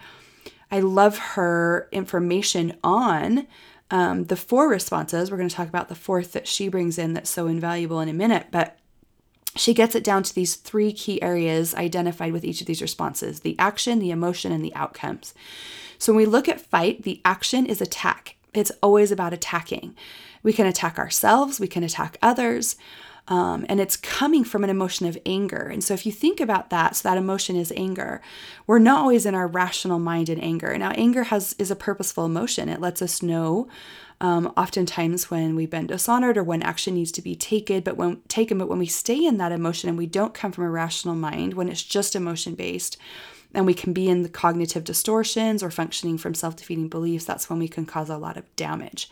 I 0.71 0.79
love 0.79 1.17
her 1.17 1.87
information 1.91 2.77
on 2.83 3.47
um, 3.89 4.25
the 4.25 4.35
four 4.35 4.67
responses. 4.67 5.31
We're 5.31 5.37
going 5.37 5.49
to 5.49 5.55
talk 5.55 5.69
about 5.69 5.89
the 5.89 5.95
fourth 5.95 6.33
that 6.33 6.47
she 6.47 6.67
brings 6.67 6.97
in 6.97 7.13
that's 7.13 7.29
so 7.29 7.47
invaluable 7.47 8.01
in 8.01 8.09
a 8.09 8.13
minute, 8.13 8.47
but 8.51 8.77
she 9.55 9.73
gets 9.73 9.95
it 9.95 10.03
down 10.03 10.23
to 10.23 10.35
these 10.35 10.55
three 10.55 10.93
key 10.93 11.21
areas 11.21 11.73
identified 11.75 12.33
with 12.33 12.45
each 12.45 12.61
of 12.61 12.67
these 12.67 12.81
responses 12.81 13.39
the 13.41 13.57
action, 13.57 13.99
the 13.99 14.11
emotion, 14.11 14.51
and 14.51 14.63
the 14.63 14.75
outcomes. 14.75 15.33
So 15.97 16.13
when 16.13 16.17
we 16.17 16.25
look 16.25 16.47
at 16.47 16.61
fight, 16.61 17.03
the 17.03 17.21
action 17.25 17.65
is 17.65 17.81
attack. 17.81 18.35
It's 18.53 18.71
always 18.83 19.11
about 19.11 19.33
attacking. 19.33 19.95
We 20.43 20.53
can 20.53 20.67
attack 20.67 20.99
ourselves, 20.99 21.59
we 21.59 21.67
can 21.67 21.83
attack 21.83 22.17
others, 22.21 22.75
um, 23.27 23.65
and 23.67 23.81
it's 23.81 23.97
coming 23.97 24.43
from 24.43 24.63
an 24.63 24.69
emotion 24.69 25.05
of 25.05 25.17
anger. 25.25 25.67
And 25.71 25.83
so, 25.83 25.93
if 25.93 26.05
you 26.05 26.11
think 26.11 26.39
about 26.39 26.69
that, 26.69 26.95
so 26.95 27.09
that 27.09 27.17
emotion 27.17 27.55
is 27.55 27.73
anger. 27.75 28.21
We're 28.65 28.79
not 28.79 28.99
always 28.99 29.25
in 29.25 29.35
our 29.35 29.47
rational 29.47 29.99
mind 29.99 30.29
in 30.29 30.39
anger. 30.39 30.77
Now, 30.77 30.91
anger 30.91 31.23
has 31.23 31.53
is 31.59 31.69
a 31.69 31.75
purposeful 31.75 32.25
emotion. 32.25 32.69
It 32.69 32.79
lets 32.79 33.01
us 33.01 33.21
know, 33.21 33.67
um, 34.21 34.53
oftentimes 34.55 35.29
when 35.29 35.55
we've 35.55 35.69
been 35.69 35.87
dishonored 35.87 36.37
or 36.37 36.43
when 36.43 36.63
action 36.63 36.95
needs 36.95 37.11
to 37.13 37.21
be 37.21 37.35
taken, 37.35 37.81
but 37.81 37.97
when 37.97 38.21
taken. 38.29 38.57
But 38.57 38.69
when 38.69 38.79
we 38.79 38.85
stay 38.85 39.25
in 39.25 39.37
that 39.37 39.51
emotion 39.51 39.89
and 39.89 39.97
we 39.97 40.07
don't 40.07 40.33
come 40.33 40.53
from 40.53 40.63
a 40.63 40.69
rational 40.69 41.15
mind, 41.15 41.53
when 41.53 41.67
it's 41.67 41.83
just 41.83 42.15
emotion 42.15 42.55
based, 42.55 42.97
and 43.53 43.65
we 43.65 43.73
can 43.73 43.91
be 43.91 44.07
in 44.07 44.23
the 44.23 44.29
cognitive 44.29 44.83
distortions 44.83 45.61
or 45.61 45.71
functioning 45.71 46.17
from 46.17 46.33
self 46.33 46.55
defeating 46.55 46.87
beliefs, 46.87 47.25
that's 47.25 47.49
when 47.49 47.59
we 47.59 47.67
can 47.67 47.85
cause 47.85 48.09
a 48.09 48.17
lot 48.17 48.37
of 48.37 48.55
damage. 48.55 49.09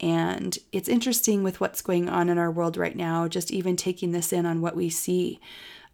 And 0.00 0.56
it's 0.70 0.88
interesting 0.88 1.42
with 1.42 1.60
what's 1.60 1.82
going 1.82 2.08
on 2.08 2.28
in 2.28 2.38
our 2.38 2.50
world 2.50 2.76
right 2.76 2.96
now, 2.96 3.26
just 3.26 3.50
even 3.50 3.76
taking 3.76 4.12
this 4.12 4.32
in 4.32 4.46
on 4.46 4.60
what 4.60 4.76
we 4.76 4.90
see. 4.90 5.40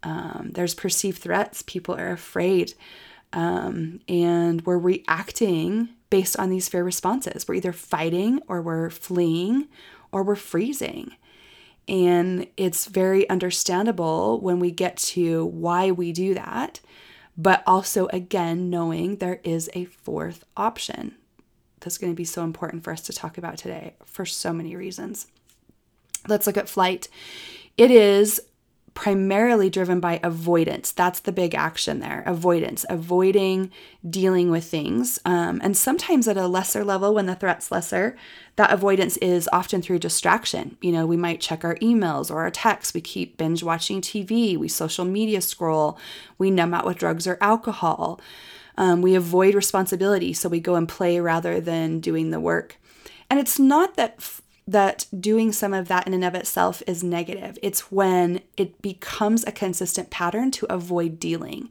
Um, 0.02 0.50
there's 0.52 0.74
perceived 0.74 1.22
threats, 1.22 1.62
people 1.62 1.96
are 1.96 2.12
afraid, 2.12 2.74
um, 3.32 4.00
and 4.06 4.64
we're 4.66 4.78
reacting 4.78 5.88
based 6.10 6.38
on 6.38 6.50
these 6.50 6.68
fear 6.68 6.84
responses. 6.84 7.48
We're 7.48 7.54
either 7.54 7.72
fighting 7.72 8.40
or 8.46 8.60
we're 8.60 8.90
fleeing 8.90 9.68
or 10.12 10.22
we're 10.22 10.36
freezing. 10.36 11.16
And 11.88 12.46
it's 12.56 12.86
very 12.86 13.28
understandable 13.28 14.40
when 14.40 14.58
we 14.58 14.70
get 14.70 14.96
to 14.98 15.46
why 15.46 15.90
we 15.90 16.12
do 16.12 16.34
that, 16.34 16.80
but 17.36 17.62
also, 17.66 18.06
again, 18.08 18.70
knowing 18.70 19.16
there 19.16 19.40
is 19.42 19.68
a 19.74 19.86
fourth 19.86 20.44
option 20.56 21.16
that's 21.84 21.98
going 21.98 22.12
to 22.12 22.16
be 22.16 22.24
so 22.24 22.42
important 22.42 22.82
for 22.82 22.92
us 22.92 23.02
to 23.02 23.12
talk 23.12 23.38
about 23.38 23.58
today 23.58 23.94
for 24.04 24.24
so 24.24 24.52
many 24.52 24.74
reasons. 24.74 25.26
Let's 26.26 26.46
look 26.46 26.56
at 26.56 26.68
flight. 26.68 27.08
It 27.76 27.90
is 27.90 28.40
primarily 28.94 29.68
driven 29.68 29.98
by 29.98 30.20
avoidance. 30.22 30.92
That's 30.92 31.20
the 31.20 31.32
big 31.32 31.54
action 31.54 31.98
there 31.98 32.22
avoidance, 32.26 32.86
avoiding 32.88 33.70
dealing 34.08 34.50
with 34.50 34.64
things. 34.64 35.18
Um, 35.24 35.60
and 35.62 35.76
sometimes 35.76 36.28
at 36.28 36.36
a 36.36 36.46
lesser 36.46 36.84
level, 36.84 37.12
when 37.12 37.26
the 37.26 37.34
threat's 37.34 37.72
lesser, 37.72 38.16
that 38.56 38.72
avoidance 38.72 39.16
is 39.16 39.48
often 39.52 39.82
through 39.82 39.98
distraction. 39.98 40.76
You 40.80 40.92
know, 40.92 41.06
we 41.06 41.16
might 41.16 41.40
check 41.40 41.64
our 41.64 41.74
emails 41.76 42.30
or 42.30 42.42
our 42.42 42.50
texts, 42.50 42.94
we 42.94 43.00
keep 43.00 43.36
binge 43.36 43.62
watching 43.62 44.00
TV, 44.00 44.56
we 44.56 44.68
social 44.68 45.04
media 45.04 45.40
scroll, 45.40 45.98
we 46.38 46.50
numb 46.50 46.72
out 46.72 46.86
with 46.86 46.98
drugs 46.98 47.26
or 47.26 47.36
alcohol. 47.40 48.20
Um, 48.76 49.02
we 49.02 49.14
avoid 49.14 49.54
responsibility, 49.54 50.32
so 50.32 50.48
we 50.48 50.60
go 50.60 50.74
and 50.74 50.88
play 50.88 51.20
rather 51.20 51.60
than 51.60 52.00
doing 52.00 52.30
the 52.30 52.40
work. 52.40 52.78
And 53.30 53.38
it's 53.40 53.58
not 53.58 53.96
that 53.96 54.40
that 54.66 55.06
doing 55.18 55.52
some 55.52 55.74
of 55.74 55.88
that 55.88 56.06
in 56.06 56.14
and 56.14 56.24
of 56.24 56.34
itself 56.34 56.82
is 56.86 57.04
negative. 57.04 57.58
It's 57.62 57.92
when 57.92 58.40
it 58.56 58.80
becomes 58.80 59.44
a 59.44 59.52
consistent 59.52 60.08
pattern 60.10 60.50
to 60.52 60.66
avoid 60.72 61.20
dealing, 61.20 61.68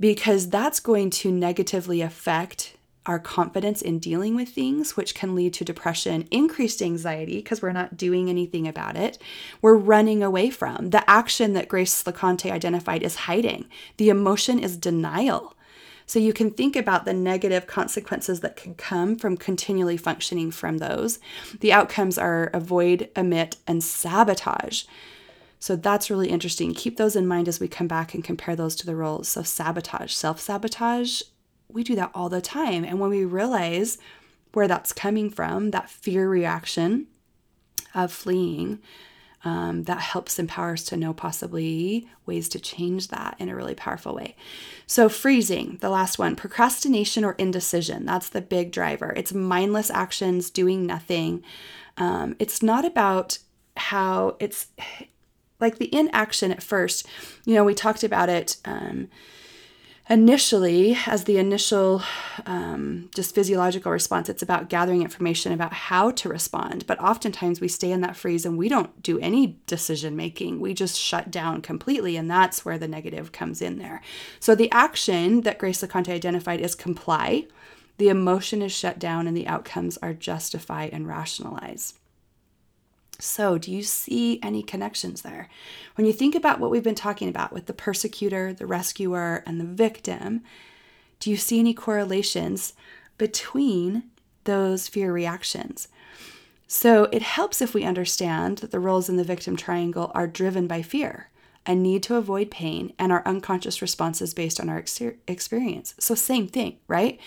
because 0.00 0.48
that's 0.50 0.80
going 0.80 1.10
to 1.10 1.30
negatively 1.30 2.00
affect 2.00 2.74
our 3.06 3.18
confidence 3.18 3.80
in 3.80 3.98
dealing 3.98 4.34
with 4.34 4.50
things, 4.50 4.96
which 4.96 5.14
can 5.14 5.34
lead 5.34 5.54
to 5.54 5.64
depression, 5.64 6.28
increased 6.30 6.82
anxiety 6.82 7.36
because 7.36 7.62
we're 7.62 7.72
not 7.72 7.96
doing 7.96 8.28
anything 8.28 8.68
about 8.68 8.96
it. 8.96 9.16
We're 9.62 9.76
running 9.76 10.22
away 10.22 10.50
from. 10.50 10.90
The 10.90 11.08
action 11.08 11.54
that 11.54 11.68
Grace 11.68 12.02
LeConte 12.02 12.50
identified 12.50 13.02
is 13.02 13.14
hiding, 13.14 13.66
the 13.96 14.10
emotion 14.10 14.58
is 14.58 14.76
denial. 14.76 15.54
So 16.08 16.18
you 16.18 16.32
can 16.32 16.50
think 16.50 16.74
about 16.74 17.04
the 17.04 17.12
negative 17.12 17.66
consequences 17.66 18.40
that 18.40 18.56
can 18.56 18.74
come 18.74 19.14
from 19.14 19.36
continually 19.36 19.98
functioning 19.98 20.50
from 20.50 20.78
those. 20.78 21.18
The 21.60 21.72
outcomes 21.72 22.16
are 22.16 22.50
avoid, 22.54 23.10
omit, 23.14 23.58
and 23.66 23.84
sabotage. 23.84 24.84
So 25.60 25.76
that's 25.76 26.08
really 26.08 26.30
interesting. 26.30 26.72
Keep 26.72 26.96
those 26.96 27.14
in 27.14 27.26
mind 27.26 27.46
as 27.46 27.60
we 27.60 27.68
come 27.68 27.88
back 27.88 28.14
and 28.14 28.24
compare 28.24 28.56
those 28.56 28.74
to 28.76 28.86
the 28.86 28.96
roles. 28.96 29.28
So, 29.28 29.42
sabotage, 29.42 30.14
self 30.14 30.40
sabotage, 30.40 31.22
we 31.68 31.84
do 31.84 31.94
that 31.96 32.12
all 32.14 32.30
the 32.30 32.40
time. 32.40 32.84
And 32.84 32.98
when 32.98 33.10
we 33.10 33.26
realize 33.26 33.98
where 34.54 34.68
that's 34.68 34.94
coming 34.94 35.28
from, 35.28 35.72
that 35.72 35.90
fear 35.90 36.26
reaction 36.28 37.08
of 37.94 38.12
fleeing, 38.12 38.78
um, 39.48 39.84
that 39.84 40.00
helps 40.00 40.38
empower 40.38 40.74
us 40.74 40.84
to 40.84 40.96
know 40.96 41.14
possibly 41.14 42.06
ways 42.26 42.50
to 42.50 42.60
change 42.60 43.08
that 43.08 43.34
in 43.38 43.48
a 43.48 43.56
really 43.56 43.74
powerful 43.74 44.14
way. 44.14 44.36
So, 44.86 45.08
freezing, 45.08 45.78
the 45.80 45.88
last 45.88 46.18
one, 46.18 46.36
procrastination 46.36 47.24
or 47.24 47.32
indecision. 47.38 48.04
That's 48.04 48.28
the 48.28 48.42
big 48.42 48.72
driver. 48.72 49.14
It's 49.16 49.32
mindless 49.32 49.90
actions, 49.90 50.50
doing 50.50 50.84
nothing. 50.84 51.42
Um, 51.96 52.36
it's 52.38 52.62
not 52.62 52.84
about 52.84 53.38
how 53.78 54.36
it's 54.38 54.66
like 55.60 55.78
the 55.78 55.94
inaction 55.94 56.52
at 56.52 56.62
first. 56.62 57.06
You 57.46 57.54
know, 57.54 57.64
we 57.64 57.72
talked 57.74 58.04
about 58.04 58.28
it. 58.28 58.58
Um, 58.66 59.08
initially, 60.10 60.96
as 61.06 61.24
the 61.24 61.38
initial 61.38 62.02
um, 62.46 63.10
just 63.14 63.34
physiological 63.34 63.92
response, 63.92 64.28
it's 64.28 64.42
about 64.42 64.68
gathering 64.68 65.02
information 65.02 65.52
about 65.52 65.72
how 65.72 66.10
to 66.12 66.28
respond. 66.28 66.86
But 66.86 67.00
oftentimes 67.00 67.60
we 67.60 67.68
stay 67.68 67.92
in 67.92 68.00
that 68.00 68.16
freeze 68.16 68.46
and 68.46 68.56
we 68.56 68.68
don't 68.68 69.02
do 69.02 69.18
any 69.18 69.58
decision 69.66 70.16
making. 70.16 70.60
We 70.60 70.74
just 70.74 70.98
shut 70.98 71.30
down 71.30 71.62
completely. 71.62 72.16
And 72.16 72.30
that's 72.30 72.64
where 72.64 72.78
the 72.78 72.88
negative 72.88 73.32
comes 73.32 73.60
in 73.60 73.78
there. 73.78 74.00
So 74.40 74.54
the 74.54 74.70
action 74.70 75.42
that 75.42 75.58
Grace 75.58 75.82
LeConte 75.82 76.08
identified 76.08 76.60
is 76.60 76.74
comply. 76.74 77.46
The 77.98 78.08
emotion 78.08 78.62
is 78.62 78.72
shut 78.72 78.98
down 78.98 79.26
and 79.26 79.36
the 79.36 79.48
outcomes 79.48 79.98
are 79.98 80.14
justify 80.14 80.84
and 80.92 81.06
rationalize. 81.06 81.94
So, 83.20 83.58
do 83.58 83.72
you 83.72 83.82
see 83.82 84.38
any 84.44 84.62
connections 84.62 85.22
there? 85.22 85.48
When 85.96 86.06
you 86.06 86.12
think 86.12 86.36
about 86.36 86.60
what 86.60 86.70
we've 86.70 86.84
been 86.84 86.94
talking 86.94 87.28
about 87.28 87.52
with 87.52 87.66
the 87.66 87.72
persecutor, 87.72 88.52
the 88.52 88.66
rescuer, 88.66 89.42
and 89.44 89.60
the 89.60 89.64
victim, 89.64 90.42
do 91.18 91.28
you 91.28 91.36
see 91.36 91.58
any 91.58 91.74
correlations 91.74 92.74
between 93.16 94.04
those 94.44 94.86
fear 94.86 95.12
reactions? 95.12 95.88
So, 96.68 97.08
it 97.10 97.22
helps 97.22 97.60
if 97.60 97.74
we 97.74 97.82
understand 97.82 98.58
that 98.58 98.70
the 98.70 98.78
roles 98.78 99.08
in 99.08 99.16
the 99.16 99.24
victim 99.24 99.56
triangle 99.56 100.12
are 100.14 100.28
driven 100.28 100.68
by 100.68 100.82
fear, 100.82 101.28
a 101.66 101.74
need 101.74 102.04
to 102.04 102.14
avoid 102.14 102.52
pain, 102.52 102.92
and 103.00 103.10
our 103.10 103.26
unconscious 103.26 103.82
responses 103.82 104.32
based 104.32 104.60
on 104.60 104.68
our 104.68 104.78
ex- 104.78 105.02
experience. 105.26 105.94
So, 105.98 106.14
same 106.14 106.46
thing, 106.46 106.76
right? 106.86 107.18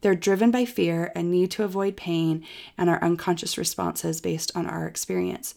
They're 0.00 0.14
driven 0.14 0.50
by 0.50 0.64
fear 0.64 1.12
and 1.14 1.30
need 1.30 1.50
to 1.52 1.64
avoid 1.64 1.96
pain 1.96 2.44
and 2.78 2.88
our 2.88 3.02
unconscious 3.02 3.58
responses 3.58 4.20
based 4.20 4.50
on 4.54 4.66
our 4.66 4.86
experience. 4.86 5.54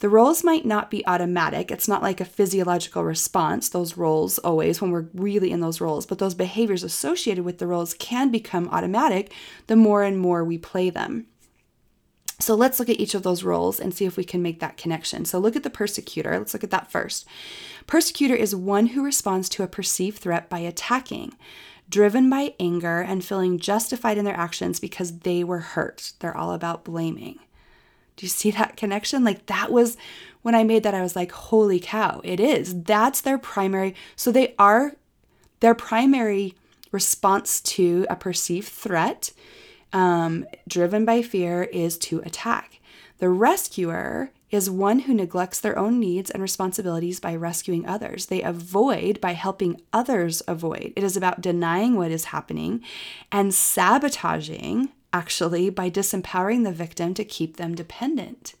The 0.00 0.08
roles 0.10 0.44
might 0.44 0.66
not 0.66 0.90
be 0.90 1.06
automatic. 1.06 1.70
It's 1.70 1.88
not 1.88 2.02
like 2.02 2.20
a 2.20 2.26
physiological 2.26 3.02
response, 3.02 3.70
those 3.70 3.96
roles 3.96 4.38
always, 4.38 4.80
when 4.80 4.90
we're 4.90 5.06
really 5.14 5.50
in 5.50 5.60
those 5.60 5.80
roles, 5.80 6.04
but 6.04 6.18
those 6.18 6.34
behaviors 6.34 6.82
associated 6.82 7.44
with 7.44 7.58
the 7.58 7.66
roles 7.66 7.94
can 7.94 8.30
become 8.30 8.68
automatic 8.68 9.32
the 9.68 9.76
more 9.76 10.02
and 10.02 10.18
more 10.18 10.44
we 10.44 10.58
play 10.58 10.90
them. 10.90 11.26
So 12.38 12.54
let's 12.54 12.78
look 12.78 12.90
at 12.90 13.00
each 13.00 13.14
of 13.14 13.22
those 13.22 13.42
roles 13.42 13.80
and 13.80 13.94
see 13.94 14.04
if 14.04 14.18
we 14.18 14.24
can 14.24 14.42
make 14.42 14.60
that 14.60 14.76
connection. 14.76 15.24
So 15.24 15.38
look 15.38 15.56
at 15.56 15.62
the 15.62 15.70
persecutor. 15.70 16.36
Let's 16.36 16.52
look 16.52 16.64
at 16.64 16.70
that 16.70 16.90
first. 16.90 17.26
Persecutor 17.86 18.34
is 18.34 18.54
one 18.54 18.88
who 18.88 19.02
responds 19.02 19.48
to 19.50 19.62
a 19.62 19.68
perceived 19.68 20.18
threat 20.18 20.50
by 20.50 20.58
attacking 20.58 21.32
driven 21.88 22.28
by 22.28 22.54
anger 22.58 23.00
and 23.00 23.24
feeling 23.24 23.58
justified 23.58 24.18
in 24.18 24.24
their 24.24 24.36
actions 24.36 24.80
because 24.80 25.20
they 25.20 25.44
were 25.44 25.60
hurt. 25.60 26.12
They're 26.18 26.36
all 26.36 26.52
about 26.52 26.84
blaming. 26.84 27.38
Do 28.16 28.24
you 28.24 28.30
see 28.30 28.50
that 28.52 28.76
connection? 28.76 29.24
Like 29.24 29.46
that 29.46 29.70
was 29.70 29.96
when 30.42 30.54
I 30.54 30.64
made 30.64 30.84
that, 30.84 30.94
I 30.94 31.02
was 31.02 31.16
like, 31.16 31.32
holy 31.32 31.80
cow, 31.80 32.20
it 32.22 32.38
is. 32.38 32.82
That's 32.82 33.20
their 33.20 33.38
primary. 33.38 33.94
So 34.14 34.30
they 34.30 34.54
are 34.58 34.94
their 35.60 35.74
primary 35.74 36.54
response 36.92 37.60
to 37.62 38.06
a 38.08 38.16
perceived 38.16 38.68
threat, 38.68 39.32
um, 39.92 40.46
driven 40.68 41.04
by 41.04 41.22
fear, 41.22 41.64
is 41.64 41.98
to 41.98 42.20
attack. 42.20 42.80
The 43.18 43.28
rescuer 43.28 44.30
is 44.50 44.70
one 44.70 45.00
who 45.00 45.14
neglects 45.14 45.60
their 45.60 45.78
own 45.78 45.98
needs 45.98 46.30
and 46.30 46.40
responsibilities 46.40 47.18
by 47.18 47.34
rescuing 47.34 47.86
others. 47.86 48.26
They 48.26 48.42
avoid 48.42 49.20
by 49.20 49.32
helping 49.32 49.80
others 49.92 50.42
avoid. 50.46 50.92
It 50.94 51.02
is 51.02 51.16
about 51.16 51.40
denying 51.40 51.96
what 51.96 52.12
is 52.12 52.26
happening 52.26 52.82
and 53.32 53.52
sabotaging, 53.52 54.90
actually, 55.12 55.70
by 55.70 55.90
disempowering 55.90 56.64
the 56.64 56.72
victim 56.72 57.12
to 57.14 57.24
keep 57.24 57.56
them 57.56 57.74
dependent. 57.74 58.54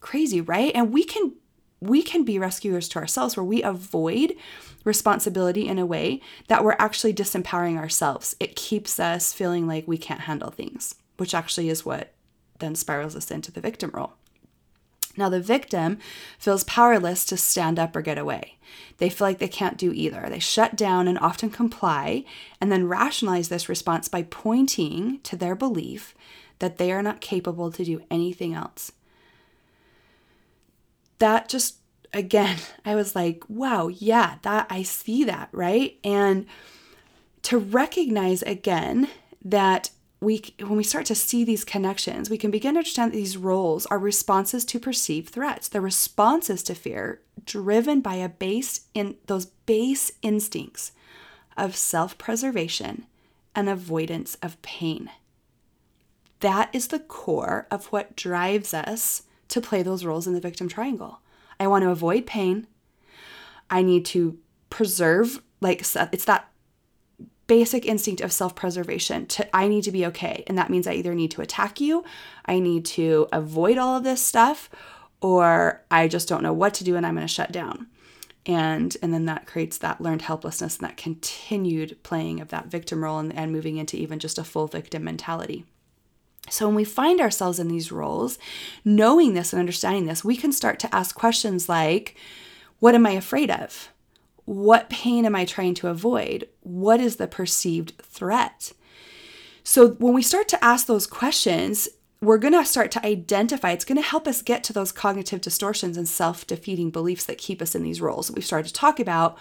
Crazy, 0.00 0.40
right? 0.40 0.72
And 0.74 0.92
we 0.92 1.04
can 1.04 1.34
we 1.82 2.02
can 2.02 2.24
be 2.24 2.38
rescuers 2.38 2.88
to 2.90 2.98
ourselves 2.98 3.38
where 3.38 3.44
we 3.44 3.62
avoid 3.62 4.36
responsibility 4.84 5.66
in 5.66 5.78
a 5.78 5.86
way 5.86 6.20
that 6.48 6.62
we're 6.62 6.76
actually 6.78 7.14
disempowering 7.14 7.78
ourselves. 7.78 8.36
It 8.38 8.54
keeps 8.54 9.00
us 9.00 9.32
feeling 9.32 9.66
like 9.66 9.88
we 9.88 9.96
can't 9.96 10.20
handle 10.20 10.50
things, 10.50 10.96
which 11.16 11.34
actually 11.34 11.70
is 11.70 11.86
what 11.86 12.12
then 12.58 12.74
spirals 12.74 13.16
us 13.16 13.30
into 13.30 13.50
the 13.50 13.62
victim 13.62 13.90
role. 13.94 14.12
Now, 15.16 15.28
the 15.28 15.40
victim 15.40 15.98
feels 16.38 16.64
powerless 16.64 17.24
to 17.26 17.36
stand 17.36 17.78
up 17.78 17.96
or 17.96 18.02
get 18.02 18.18
away. 18.18 18.58
They 18.98 19.08
feel 19.08 19.26
like 19.26 19.38
they 19.38 19.48
can't 19.48 19.78
do 19.78 19.92
either. 19.92 20.26
They 20.28 20.38
shut 20.38 20.76
down 20.76 21.08
and 21.08 21.18
often 21.18 21.50
comply, 21.50 22.24
and 22.60 22.70
then 22.70 22.86
rationalize 22.86 23.48
this 23.48 23.68
response 23.68 24.08
by 24.08 24.22
pointing 24.22 25.20
to 25.20 25.36
their 25.36 25.54
belief 25.54 26.14
that 26.58 26.76
they 26.76 26.92
are 26.92 27.02
not 27.02 27.20
capable 27.20 27.72
to 27.72 27.84
do 27.84 28.02
anything 28.10 28.54
else. 28.54 28.92
That 31.18 31.48
just, 31.48 31.76
again, 32.12 32.58
I 32.84 32.94
was 32.94 33.16
like, 33.16 33.42
wow, 33.48 33.88
yeah, 33.88 34.36
that 34.42 34.66
I 34.70 34.82
see 34.82 35.24
that, 35.24 35.48
right? 35.52 35.98
And 36.04 36.46
to 37.42 37.58
recognize 37.58 38.42
again 38.42 39.08
that 39.44 39.90
we 40.20 40.42
when 40.58 40.76
we 40.76 40.84
start 40.84 41.06
to 41.06 41.14
see 41.14 41.44
these 41.44 41.64
connections 41.64 42.28
we 42.28 42.36
can 42.36 42.50
begin 42.50 42.74
to 42.74 42.78
understand 42.78 43.10
that 43.10 43.16
these 43.16 43.38
roles 43.38 43.86
are 43.86 43.98
responses 43.98 44.64
to 44.66 44.78
perceived 44.78 45.30
threats. 45.30 45.68
The 45.68 45.80
responses 45.80 46.62
to 46.64 46.74
fear 46.74 47.20
driven 47.44 48.00
by 48.00 48.16
a 48.16 48.28
base 48.28 48.82
in 48.94 49.16
those 49.26 49.46
base 49.46 50.12
instincts 50.22 50.92
of 51.56 51.74
self-preservation 51.74 53.06
and 53.54 53.68
avoidance 53.68 54.36
of 54.42 54.60
pain. 54.62 55.10
That 56.40 56.70
is 56.72 56.88
the 56.88 57.00
core 57.00 57.66
of 57.70 57.86
what 57.86 58.16
drives 58.16 58.72
us 58.72 59.22
to 59.48 59.60
play 59.60 59.82
those 59.82 60.04
roles 60.04 60.26
in 60.26 60.34
the 60.34 60.40
victim 60.40 60.68
triangle. 60.68 61.20
I 61.58 61.66
want 61.66 61.82
to 61.82 61.90
avoid 61.90 62.26
pain. 62.26 62.66
I 63.68 63.82
need 63.82 64.04
to 64.06 64.38
preserve 64.70 65.42
like 65.60 65.80
it's 65.80 66.24
that 66.24 66.49
basic 67.50 67.84
instinct 67.84 68.20
of 68.20 68.30
self-preservation 68.30 69.26
to 69.26 69.56
I 69.56 69.66
need 69.66 69.82
to 69.82 69.90
be 69.90 70.06
okay 70.06 70.44
and 70.46 70.56
that 70.56 70.70
means 70.70 70.86
I 70.86 70.92
either 70.92 71.16
need 71.16 71.32
to 71.32 71.42
attack 71.42 71.80
you, 71.80 72.04
I 72.44 72.60
need 72.60 72.84
to 72.96 73.26
avoid 73.32 73.76
all 73.76 73.96
of 73.96 74.04
this 74.04 74.24
stuff 74.24 74.70
or 75.20 75.82
I 75.90 76.06
just 76.06 76.28
don't 76.28 76.44
know 76.44 76.52
what 76.52 76.74
to 76.74 76.84
do 76.84 76.94
and 76.94 77.04
I'm 77.04 77.16
going 77.16 77.26
to 77.26 77.32
shut 77.32 77.50
down. 77.50 77.88
And 78.46 78.96
and 79.02 79.12
then 79.12 79.24
that 79.24 79.48
creates 79.48 79.78
that 79.78 80.00
learned 80.00 80.22
helplessness 80.22 80.78
and 80.78 80.88
that 80.88 80.96
continued 80.96 81.98
playing 82.04 82.40
of 82.40 82.50
that 82.50 82.66
victim 82.66 83.02
role 83.02 83.18
and, 83.18 83.34
and 83.34 83.50
moving 83.50 83.78
into 83.78 83.96
even 83.96 84.20
just 84.20 84.38
a 84.38 84.44
full 84.44 84.68
victim 84.68 85.02
mentality. 85.02 85.64
So, 86.50 86.66
when 86.66 86.76
we 86.76 86.84
find 86.84 87.20
ourselves 87.20 87.58
in 87.58 87.66
these 87.66 87.90
roles, 87.90 88.38
knowing 88.84 89.34
this 89.34 89.52
and 89.52 89.58
understanding 89.58 90.06
this, 90.06 90.24
we 90.24 90.36
can 90.36 90.52
start 90.52 90.78
to 90.80 90.94
ask 90.94 91.16
questions 91.16 91.68
like, 91.68 92.16
What 92.78 92.94
am 92.94 93.06
I 93.06 93.10
afraid 93.10 93.50
of? 93.50 93.90
What 94.50 94.90
pain 94.90 95.26
am 95.26 95.36
I 95.36 95.44
trying 95.44 95.74
to 95.74 95.86
avoid? 95.86 96.48
What 96.62 96.98
is 96.98 97.16
the 97.16 97.28
perceived 97.28 97.96
threat? 98.02 98.72
So, 99.62 99.90
when 99.90 100.12
we 100.12 100.22
start 100.22 100.48
to 100.48 100.64
ask 100.64 100.88
those 100.88 101.06
questions, 101.06 101.88
we're 102.20 102.36
going 102.36 102.54
to 102.54 102.64
start 102.64 102.90
to 102.90 103.06
identify, 103.06 103.70
it's 103.70 103.84
going 103.84 104.02
to 104.02 104.02
help 104.02 104.26
us 104.26 104.42
get 104.42 104.64
to 104.64 104.72
those 104.72 104.90
cognitive 104.90 105.40
distortions 105.40 105.96
and 105.96 106.08
self 106.08 106.48
defeating 106.48 106.90
beliefs 106.90 107.26
that 107.26 107.38
keep 107.38 107.62
us 107.62 107.76
in 107.76 107.84
these 107.84 108.00
roles 108.00 108.26
that 108.26 108.34
we've 108.34 108.44
started 108.44 108.66
to 108.66 108.74
talk 108.74 108.98
about. 108.98 109.38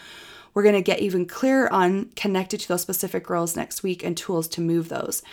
We're 0.54 0.62
going 0.62 0.76
to 0.76 0.82
get 0.84 1.00
even 1.00 1.26
clearer 1.26 1.74
on 1.74 2.12
connected 2.16 2.60
to 2.60 2.68
those 2.68 2.84
specific 2.84 3.32
roles 3.32 3.56
next 3.56 3.82
week 3.82 4.04
and 4.04 4.16
tools 4.16 4.48
to 4.50 4.62
move 4.62 4.90
those. 4.90 5.24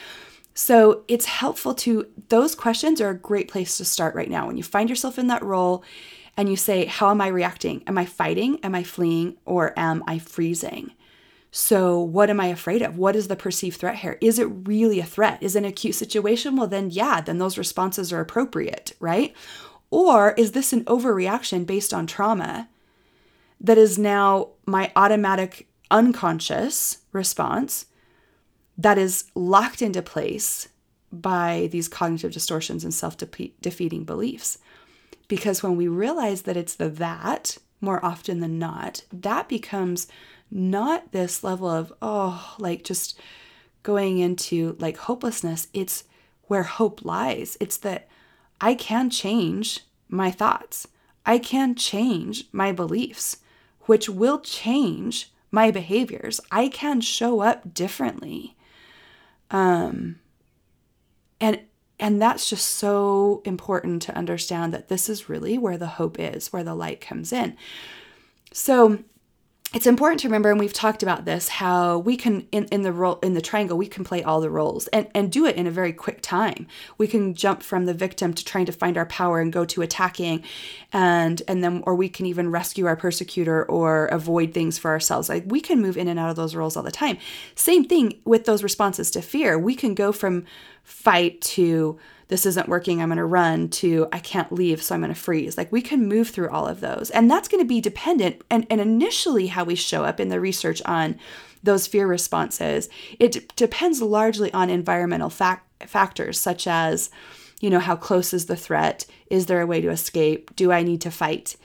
So 0.54 1.04
it's 1.06 1.26
helpful 1.26 1.74
to, 1.74 2.06
those 2.30 2.54
questions 2.54 3.02
are 3.02 3.10
a 3.10 3.14
great 3.14 3.48
place 3.48 3.76
to 3.76 3.84
start 3.84 4.14
right 4.14 4.30
now. 4.30 4.46
When 4.46 4.56
you 4.56 4.62
find 4.62 4.88
yourself 4.88 5.18
in 5.18 5.26
that 5.26 5.42
role 5.42 5.84
and 6.36 6.48
you 6.48 6.56
say, 6.56 6.84
How 6.84 7.10
am 7.10 7.20
I 7.20 7.28
reacting? 7.28 7.82
Am 7.86 7.96
I 7.98 8.04
fighting? 8.04 8.58
Am 8.62 8.74
I 8.74 8.82
fleeing? 8.82 9.36
Or 9.44 9.72
am 9.78 10.04
I 10.06 10.18
freezing? 10.18 10.92
So, 11.50 11.98
what 11.98 12.28
am 12.28 12.38
I 12.38 12.48
afraid 12.48 12.82
of? 12.82 12.98
What 12.98 13.16
is 13.16 13.28
the 13.28 13.36
perceived 13.36 13.78
threat 13.80 13.96
here? 13.96 14.18
Is 14.20 14.38
it 14.38 14.44
really 14.44 15.00
a 15.00 15.04
threat? 15.06 15.42
Is 15.42 15.56
it 15.56 15.60
an 15.60 15.64
acute 15.64 15.94
situation? 15.94 16.56
Well, 16.56 16.66
then, 16.66 16.90
yeah, 16.90 17.22
then 17.22 17.38
those 17.38 17.56
responses 17.56 18.12
are 18.12 18.20
appropriate, 18.20 18.92
right? 19.00 19.34
Or 19.90 20.32
is 20.32 20.52
this 20.52 20.72
an 20.72 20.84
overreaction 20.84 21.64
based 21.64 21.94
on 21.94 22.06
trauma 22.06 22.68
that 23.58 23.78
is 23.78 23.98
now 23.98 24.50
my 24.66 24.92
automatic 24.96 25.68
unconscious 25.90 26.98
response 27.12 27.86
that 28.76 28.98
is 28.98 29.30
locked 29.34 29.80
into 29.80 30.02
place 30.02 30.68
by 31.10 31.70
these 31.72 31.88
cognitive 31.88 32.32
distortions 32.32 32.84
and 32.84 32.92
self 32.92 33.16
defeating 33.16 34.04
beliefs? 34.04 34.58
Because 35.28 35.62
when 35.62 35.76
we 35.76 35.88
realize 35.88 36.42
that 36.42 36.56
it's 36.56 36.74
the 36.74 36.88
that 36.88 37.58
more 37.80 38.04
often 38.04 38.40
than 38.40 38.58
not, 38.58 39.04
that 39.12 39.48
becomes 39.48 40.06
not 40.50 41.12
this 41.12 41.42
level 41.42 41.68
of, 41.68 41.92
oh, 42.00 42.54
like 42.58 42.84
just 42.84 43.18
going 43.82 44.18
into 44.18 44.76
like 44.78 44.96
hopelessness. 44.96 45.68
It's 45.72 46.04
where 46.44 46.62
hope 46.62 47.04
lies. 47.04 47.56
It's 47.60 47.76
that 47.78 48.08
I 48.60 48.74
can 48.74 49.10
change 49.10 49.80
my 50.08 50.30
thoughts, 50.30 50.86
I 51.24 51.38
can 51.38 51.74
change 51.74 52.44
my 52.52 52.70
beliefs, 52.70 53.38
which 53.82 54.08
will 54.08 54.38
change 54.38 55.32
my 55.50 55.70
behaviors. 55.70 56.40
I 56.50 56.68
can 56.68 57.00
show 57.00 57.40
up 57.40 57.74
differently. 57.74 58.56
Um, 59.50 60.20
and 61.40 61.60
and 61.98 62.20
that's 62.20 62.48
just 62.50 62.66
so 62.66 63.42
important 63.44 64.02
to 64.02 64.16
understand 64.16 64.74
that 64.74 64.88
this 64.88 65.08
is 65.08 65.28
really 65.28 65.56
where 65.56 65.78
the 65.78 65.86
hope 65.86 66.18
is, 66.18 66.52
where 66.52 66.64
the 66.64 66.74
light 66.74 67.00
comes 67.00 67.32
in. 67.32 67.56
So 68.52 68.98
it's 69.76 69.86
important 69.86 70.18
to 70.20 70.26
remember, 70.26 70.50
and 70.50 70.58
we've 70.58 70.72
talked 70.72 71.02
about 71.02 71.26
this, 71.26 71.48
how 71.48 71.98
we 71.98 72.16
can 72.16 72.48
in, 72.50 72.64
in 72.72 72.80
the 72.80 72.92
role 72.92 73.18
in 73.22 73.34
the 73.34 73.42
triangle, 73.42 73.76
we 73.76 73.86
can 73.86 74.04
play 74.04 74.22
all 74.22 74.40
the 74.40 74.48
roles 74.48 74.86
and, 74.86 75.06
and 75.14 75.30
do 75.30 75.44
it 75.44 75.54
in 75.54 75.66
a 75.66 75.70
very 75.70 75.92
quick 75.92 76.22
time. 76.22 76.66
We 76.96 77.06
can 77.06 77.34
jump 77.34 77.62
from 77.62 77.84
the 77.84 77.92
victim 77.92 78.32
to 78.32 78.42
trying 78.42 78.64
to 78.64 78.72
find 78.72 78.96
our 78.96 79.04
power 79.04 79.38
and 79.38 79.52
go 79.52 79.66
to 79.66 79.82
attacking 79.82 80.42
and 80.94 81.42
and 81.46 81.62
then 81.62 81.82
or 81.84 81.94
we 81.94 82.08
can 82.08 82.24
even 82.24 82.50
rescue 82.50 82.86
our 82.86 82.96
persecutor 82.96 83.66
or 83.66 84.06
avoid 84.06 84.54
things 84.54 84.78
for 84.78 84.90
ourselves. 84.90 85.28
Like 85.28 85.44
we 85.46 85.60
can 85.60 85.82
move 85.82 85.98
in 85.98 86.08
and 86.08 86.18
out 86.18 86.30
of 86.30 86.36
those 86.36 86.54
roles 86.54 86.74
all 86.74 86.82
the 86.82 86.90
time. 86.90 87.18
Same 87.54 87.84
thing 87.84 88.18
with 88.24 88.46
those 88.46 88.62
responses 88.62 89.10
to 89.10 89.20
fear. 89.20 89.58
We 89.58 89.74
can 89.74 89.94
go 89.94 90.10
from 90.10 90.46
fight 90.84 91.42
to 91.42 91.98
this 92.28 92.46
isn't 92.46 92.68
working, 92.68 93.00
I'm 93.00 93.08
going 93.08 93.18
to 93.18 93.24
run, 93.24 93.68
to 93.68 94.08
I 94.12 94.18
can't 94.18 94.50
leave, 94.50 94.82
so 94.82 94.94
I'm 94.94 95.00
going 95.00 95.14
to 95.14 95.20
freeze. 95.20 95.56
Like 95.56 95.70
we 95.70 95.80
can 95.80 96.08
move 96.08 96.30
through 96.30 96.50
all 96.50 96.66
of 96.66 96.80
those. 96.80 97.10
And 97.10 97.30
that's 97.30 97.48
going 97.48 97.62
to 97.62 97.68
be 97.68 97.80
dependent. 97.80 98.42
And, 98.50 98.66
and 98.68 98.80
initially, 98.80 99.48
how 99.48 99.64
we 99.64 99.74
show 99.74 100.04
up 100.04 100.18
in 100.18 100.28
the 100.28 100.40
research 100.40 100.82
on 100.84 101.18
those 101.62 101.86
fear 101.86 102.06
responses, 102.06 102.88
it 103.20 103.32
d- 103.32 103.46
depends 103.54 104.02
largely 104.02 104.52
on 104.52 104.70
environmental 104.70 105.30
fac- 105.30 105.64
factors, 105.86 106.38
such 106.38 106.66
as, 106.66 107.10
you 107.60 107.70
know, 107.70 107.80
how 107.80 107.96
close 107.96 108.34
is 108.34 108.46
the 108.46 108.56
threat? 108.56 109.06
Is 109.30 109.46
there 109.46 109.60
a 109.60 109.66
way 109.66 109.80
to 109.80 109.90
escape? 109.90 110.54
Do 110.56 110.72
I 110.72 110.82
need 110.82 111.00
to 111.02 111.10
fight? 111.10 111.56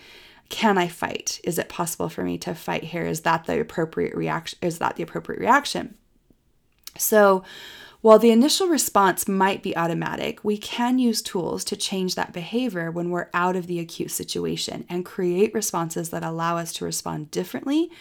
Can 0.50 0.78
I 0.78 0.88
fight? 0.88 1.40
Is 1.44 1.58
it 1.58 1.70
possible 1.70 2.10
for 2.10 2.24
me 2.24 2.38
to 2.40 2.54
fight 2.54 2.84
here? 2.84 3.06
Is 3.06 3.22
that 3.22 3.46
the 3.46 3.60
appropriate 3.60 4.16
reaction? 4.16 4.60
Is 4.62 4.80
that 4.80 4.96
the 4.96 5.04
appropriate 5.04 5.40
reaction? 5.40 5.96
So, 6.98 7.44
while 8.02 8.18
the 8.18 8.32
initial 8.32 8.68
response 8.68 9.28
might 9.28 9.62
be 9.62 9.78
automatic, 9.78 10.44
we 10.44 10.58
can 10.58 10.98
use 10.98 11.22
tools 11.22 11.64
to 11.66 11.76
change 11.76 12.16
that 12.16 12.34
behavior 12.34 12.90
when 12.90 13.12
we're 13.12 13.30
out 13.34 13.56
of 13.56 13.68
the 13.68 13.80
acute 13.80 14.12
situation 14.12 14.86
and 14.90 15.06
create 15.06 15.54
responses 15.54 16.10
that 16.10 16.24
allow 16.24 16.58
us 16.58 16.74
to 16.74 16.86
respond 16.86 17.30
differently 17.30 17.92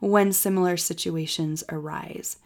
when 0.00 0.32
similar 0.32 0.76
situations 0.76 1.62
arise. 1.68 2.38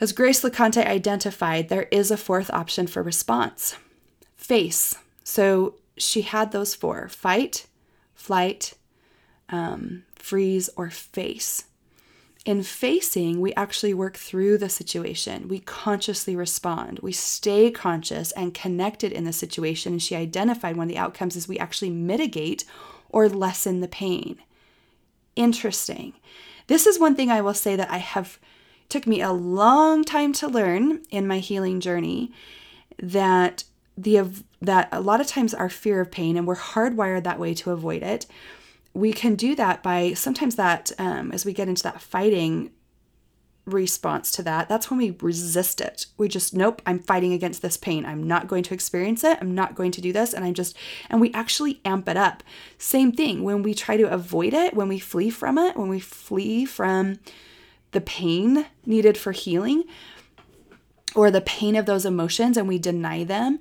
As 0.00 0.12
Grace 0.12 0.42
LeConte 0.44 0.86
identified, 0.86 1.68
there 1.68 1.88
is 1.90 2.10
a 2.10 2.16
fourth 2.16 2.50
option 2.50 2.86
for 2.86 3.02
response 3.02 3.76
face. 4.36 4.96
So 5.24 5.74
she 5.96 6.22
had 6.22 6.52
those 6.52 6.74
four 6.74 7.08
fight, 7.08 7.66
flight, 8.14 8.74
um, 9.48 10.04
freeze, 10.14 10.70
or 10.76 10.90
face. 10.90 11.64
In 12.48 12.62
facing, 12.62 13.42
we 13.42 13.52
actually 13.56 13.92
work 13.92 14.16
through 14.16 14.56
the 14.56 14.70
situation. 14.70 15.48
We 15.48 15.58
consciously 15.58 16.34
respond. 16.34 16.98
We 17.02 17.12
stay 17.12 17.70
conscious 17.70 18.32
and 18.32 18.54
connected 18.54 19.12
in 19.12 19.24
the 19.24 19.34
situation. 19.34 19.92
And 19.92 20.02
she 20.02 20.16
identified 20.16 20.74
one 20.74 20.84
of 20.84 20.88
the 20.88 20.96
outcomes 20.96 21.36
is 21.36 21.46
we 21.46 21.58
actually 21.58 21.90
mitigate 21.90 22.64
or 23.10 23.28
lessen 23.28 23.80
the 23.80 23.86
pain. 23.86 24.38
Interesting. 25.36 26.14
This 26.68 26.86
is 26.86 26.98
one 26.98 27.14
thing 27.14 27.30
I 27.30 27.42
will 27.42 27.52
say 27.52 27.76
that 27.76 27.90
I 27.90 27.98
have 27.98 28.38
took 28.88 29.06
me 29.06 29.20
a 29.20 29.30
long 29.30 30.02
time 30.02 30.32
to 30.32 30.48
learn 30.48 31.02
in 31.10 31.26
my 31.26 31.40
healing 31.40 31.80
journey 31.80 32.32
that 32.98 33.64
the 33.94 34.26
that 34.62 34.88
a 34.90 35.02
lot 35.02 35.20
of 35.20 35.26
times 35.26 35.52
our 35.52 35.68
fear 35.68 36.00
of 36.00 36.10
pain 36.10 36.34
and 36.38 36.46
we're 36.46 36.56
hardwired 36.56 37.24
that 37.24 37.38
way 37.38 37.52
to 37.52 37.72
avoid 37.72 38.02
it 38.02 38.24
we 38.98 39.12
can 39.12 39.34
do 39.34 39.54
that 39.54 39.82
by 39.82 40.12
sometimes 40.14 40.56
that 40.56 40.90
um, 40.98 41.30
as 41.32 41.44
we 41.44 41.52
get 41.52 41.68
into 41.68 41.82
that 41.84 42.00
fighting 42.00 42.70
response 43.64 44.32
to 44.32 44.42
that 44.42 44.66
that's 44.68 44.90
when 44.90 44.98
we 44.98 45.16
resist 45.20 45.80
it. 45.80 46.06
We 46.16 46.26
just 46.26 46.54
nope 46.54 46.80
i'm 46.86 46.98
fighting 46.98 47.32
against 47.32 47.60
this 47.62 47.76
pain. 47.76 48.04
I'm 48.06 48.26
not 48.26 48.48
going 48.48 48.62
to 48.64 48.74
experience 48.74 49.22
it. 49.24 49.38
I'm 49.40 49.54
not 49.54 49.74
going 49.74 49.92
to 49.92 50.00
do 50.00 50.12
this. 50.12 50.32
And 50.32 50.44
i'm 50.44 50.54
just 50.54 50.76
and 51.10 51.20
we 51.20 51.32
actually 51.32 51.80
amp 51.84 52.08
it 52.08 52.16
up. 52.16 52.42
Same 52.78 53.12
thing 53.12 53.42
when 53.44 53.62
we 53.62 53.74
try 53.74 53.96
to 53.96 54.10
avoid 54.10 54.54
it 54.54 54.74
when 54.74 54.88
we 54.88 54.98
flee 54.98 55.30
from 55.30 55.58
it 55.58 55.76
when 55.76 55.88
we 55.88 56.00
flee 56.00 56.64
from 56.64 57.18
the 57.92 58.00
pain 58.00 58.66
needed 58.86 59.16
for 59.16 59.32
healing 59.32 59.84
or 61.14 61.30
the 61.30 61.40
pain 61.40 61.76
of 61.76 61.86
those 61.86 62.04
emotions 62.04 62.56
and 62.56 62.68
we 62.68 62.78
deny 62.78 63.22
them 63.22 63.58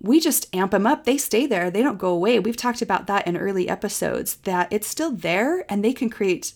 we 0.00 0.20
just 0.20 0.54
amp 0.54 0.72
them 0.72 0.86
up. 0.86 1.04
They 1.04 1.16
stay 1.16 1.46
there, 1.46 1.70
they 1.70 1.82
don't 1.82 1.98
go 1.98 2.10
away. 2.10 2.38
We've 2.38 2.56
talked 2.56 2.82
about 2.82 3.06
that 3.06 3.26
in 3.26 3.36
early 3.36 3.68
episodes 3.68 4.36
that 4.36 4.68
it's 4.70 4.86
still 4.86 5.10
there 5.10 5.64
and 5.70 5.84
they 5.84 5.92
can 5.92 6.10
create 6.10 6.54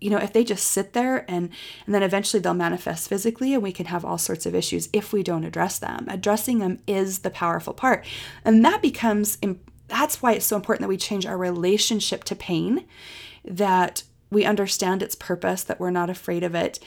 you 0.00 0.10
know 0.10 0.18
if 0.18 0.32
they 0.32 0.44
just 0.44 0.66
sit 0.66 0.92
there 0.92 1.30
and 1.30 1.50
and 1.84 1.94
then 1.94 2.02
eventually 2.02 2.40
they'll 2.40 2.54
manifest 2.54 3.08
physically 3.08 3.52
and 3.54 3.62
we 3.62 3.72
can 3.72 3.86
have 3.86 4.04
all 4.04 4.18
sorts 4.18 4.46
of 4.46 4.54
issues 4.54 4.88
if 4.92 5.12
we 5.12 5.22
don't 5.22 5.44
address 5.44 5.78
them 5.78 6.06
addressing 6.08 6.58
them 6.58 6.78
is 6.86 7.18
the 7.18 7.30
powerful 7.30 7.74
part 7.74 8.06
and 8.44 8.64
that 8.64 8.80
becomes 8.80 9.38
that's 9.88 10.22
why 10.22 10.32
it's 10.32 10.46
so 10.46 10.56
important 10.56 10.82
that 10.82 10.88
we 10.88 10.96
change 10.96 11.26
our 11.26 11.36
relationship 11.36 12.24
to 12.24 12.34
pain 12.34 12.86
that 13.44 14.02
we 14.30 14.44
understand 14.44 15.02
its 15.02 15.14
purpose 15.14 15.62
that 15.64 15.80
we're 15.80 15.90
not 15.90 16.08
afraid 16.08 16.42
of 16.42 16.54
it 16.54 16.78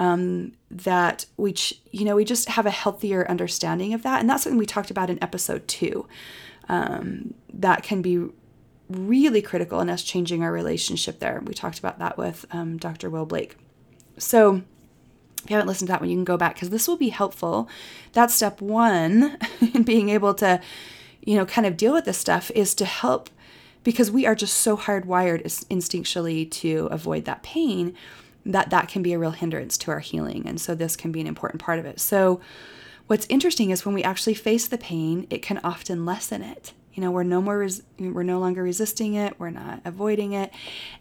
um, 0.00 0.52
that 0.70 1.26
we 1.36 1.54
you 1.92 2.04
know 2.04 2.16
we 2.16 2.24
just 2.24 2.48
have 2.48 2.66
a 2.66 2.70
healthier 2.70 3.28
understanding 3.30 3.94
of 3.94 4.02
that 4.02 4.20
and 4.20 4.28
that's 4.28 4.42
something 4.42 4.58
we 4.58 4.66
talked 4.66 4.90
about 4.90 5.10
in 5.10 5.22
episode 5.22 5.68
two 5.68 6.06
um, 6.68 7.34
that 7.52 7.82
can 7.82 8.00
be 8.00 8.30
really 8.90 9.40
critical 9.40 9.80
in 9.80 9.88
us 9.88 10.02
changing 10.02 10.42
our 10.42 10.52
relationship 10.52 11.20
there. 11.20 11.40
We 11.44 11.54
talked 11.54 11.78
about 11.78 11.98
that 11.98 12.18
with 12.18 12.44
um, 12.50 12.76
Dr. 12.76 13.08
Will 13.08 13.26
Blake. 13.26 13.56
So, 14.18 14.62
if 15.44 15.50
you 15.50 15.56
haven't 15.56 15.68
listened 15.68 15.88
to 15.88 15.92
that 15.92 16.00
one, 16.00 16.10
you 16.10 16.16
can 16.16 16.24
go 16.24 16.36
back 16.36 16.54
because 16.54 16.70
this 16.70 16.86
will 16.86 16.96
be 16.96 17.08
helpful. 17.08 17.68
That's 18.12 18.34
step 18.34 18.60
one 18.60 19.38
in 19.74 19.84
being 19.84 20.10
able 20.10 20.34
to, 20.34 20.60
you 21.22 21.36
know, 21.36 21.46
kind 21.46 21.66
of 21.66 21.76
deal 21.76 21.92
with 21.92 22.04
this 22.04 22.18
stuff 22.18 22.50
is 22.54 22.74
to 22.74 22.84
help 22.84 23.30
because 23.82 24.10
we 24.10 24.26
are 24.26 24.34
just 24.34 24.58
so 24.58 24.76
hardwired 24.76 25.42
instinctually 25.68 26.50
to 26.50 26.88
avoid 26.90 27.24
that 27.24 27.42
pain 27.42 27.96
that 28.46 28.70
that 28.70 28.88
can 28.88 29.02
be 29.02 29.12
a 29.12 29.18
real 29.18 29.30
hindrance 29.32 29.76
to 29.78 29.90
our 29.90 30.00
healing. 30.00 30.46
And 30.46 30.60
so, 30.60 30.74
this 30.74 30.96
can 30.96 31.12
be 31.12 31.20
an 31.20 31.26
important 31.26 31.60
part 31.62 31.78
of 31.78 31.86
it. 31.86 32.00
So, 32.00 32.40
what's 33.06 33.26
interesting 33.28 33.70
is 33.70 33.84
when 33.84 33.94
we 33.94 34.02
actually 34.02 34.34
face 34.34 34.68
the 34.68 34.78
pain, 34.78 35.26
it 35.30 35.42
can 35.42 35.60
often 35.62 36.04
lessen 36.04 36.42
it. 36.42 36.72
You 36.92 37.02
know, 37.02 37.10
we're 37.10 37.22
no 37.22 37.40
more 37.40 37.58
res- 37.58 37.82
we're 37.98 38.24
no 38.24 38.40
longer 38.40 38.62
resisting 38.62 39.14
it, 39.14 39.38
we're 39.38 39.50
not 39.50 39.80
avoiding 39.84 40.32
it. 40.32 40.52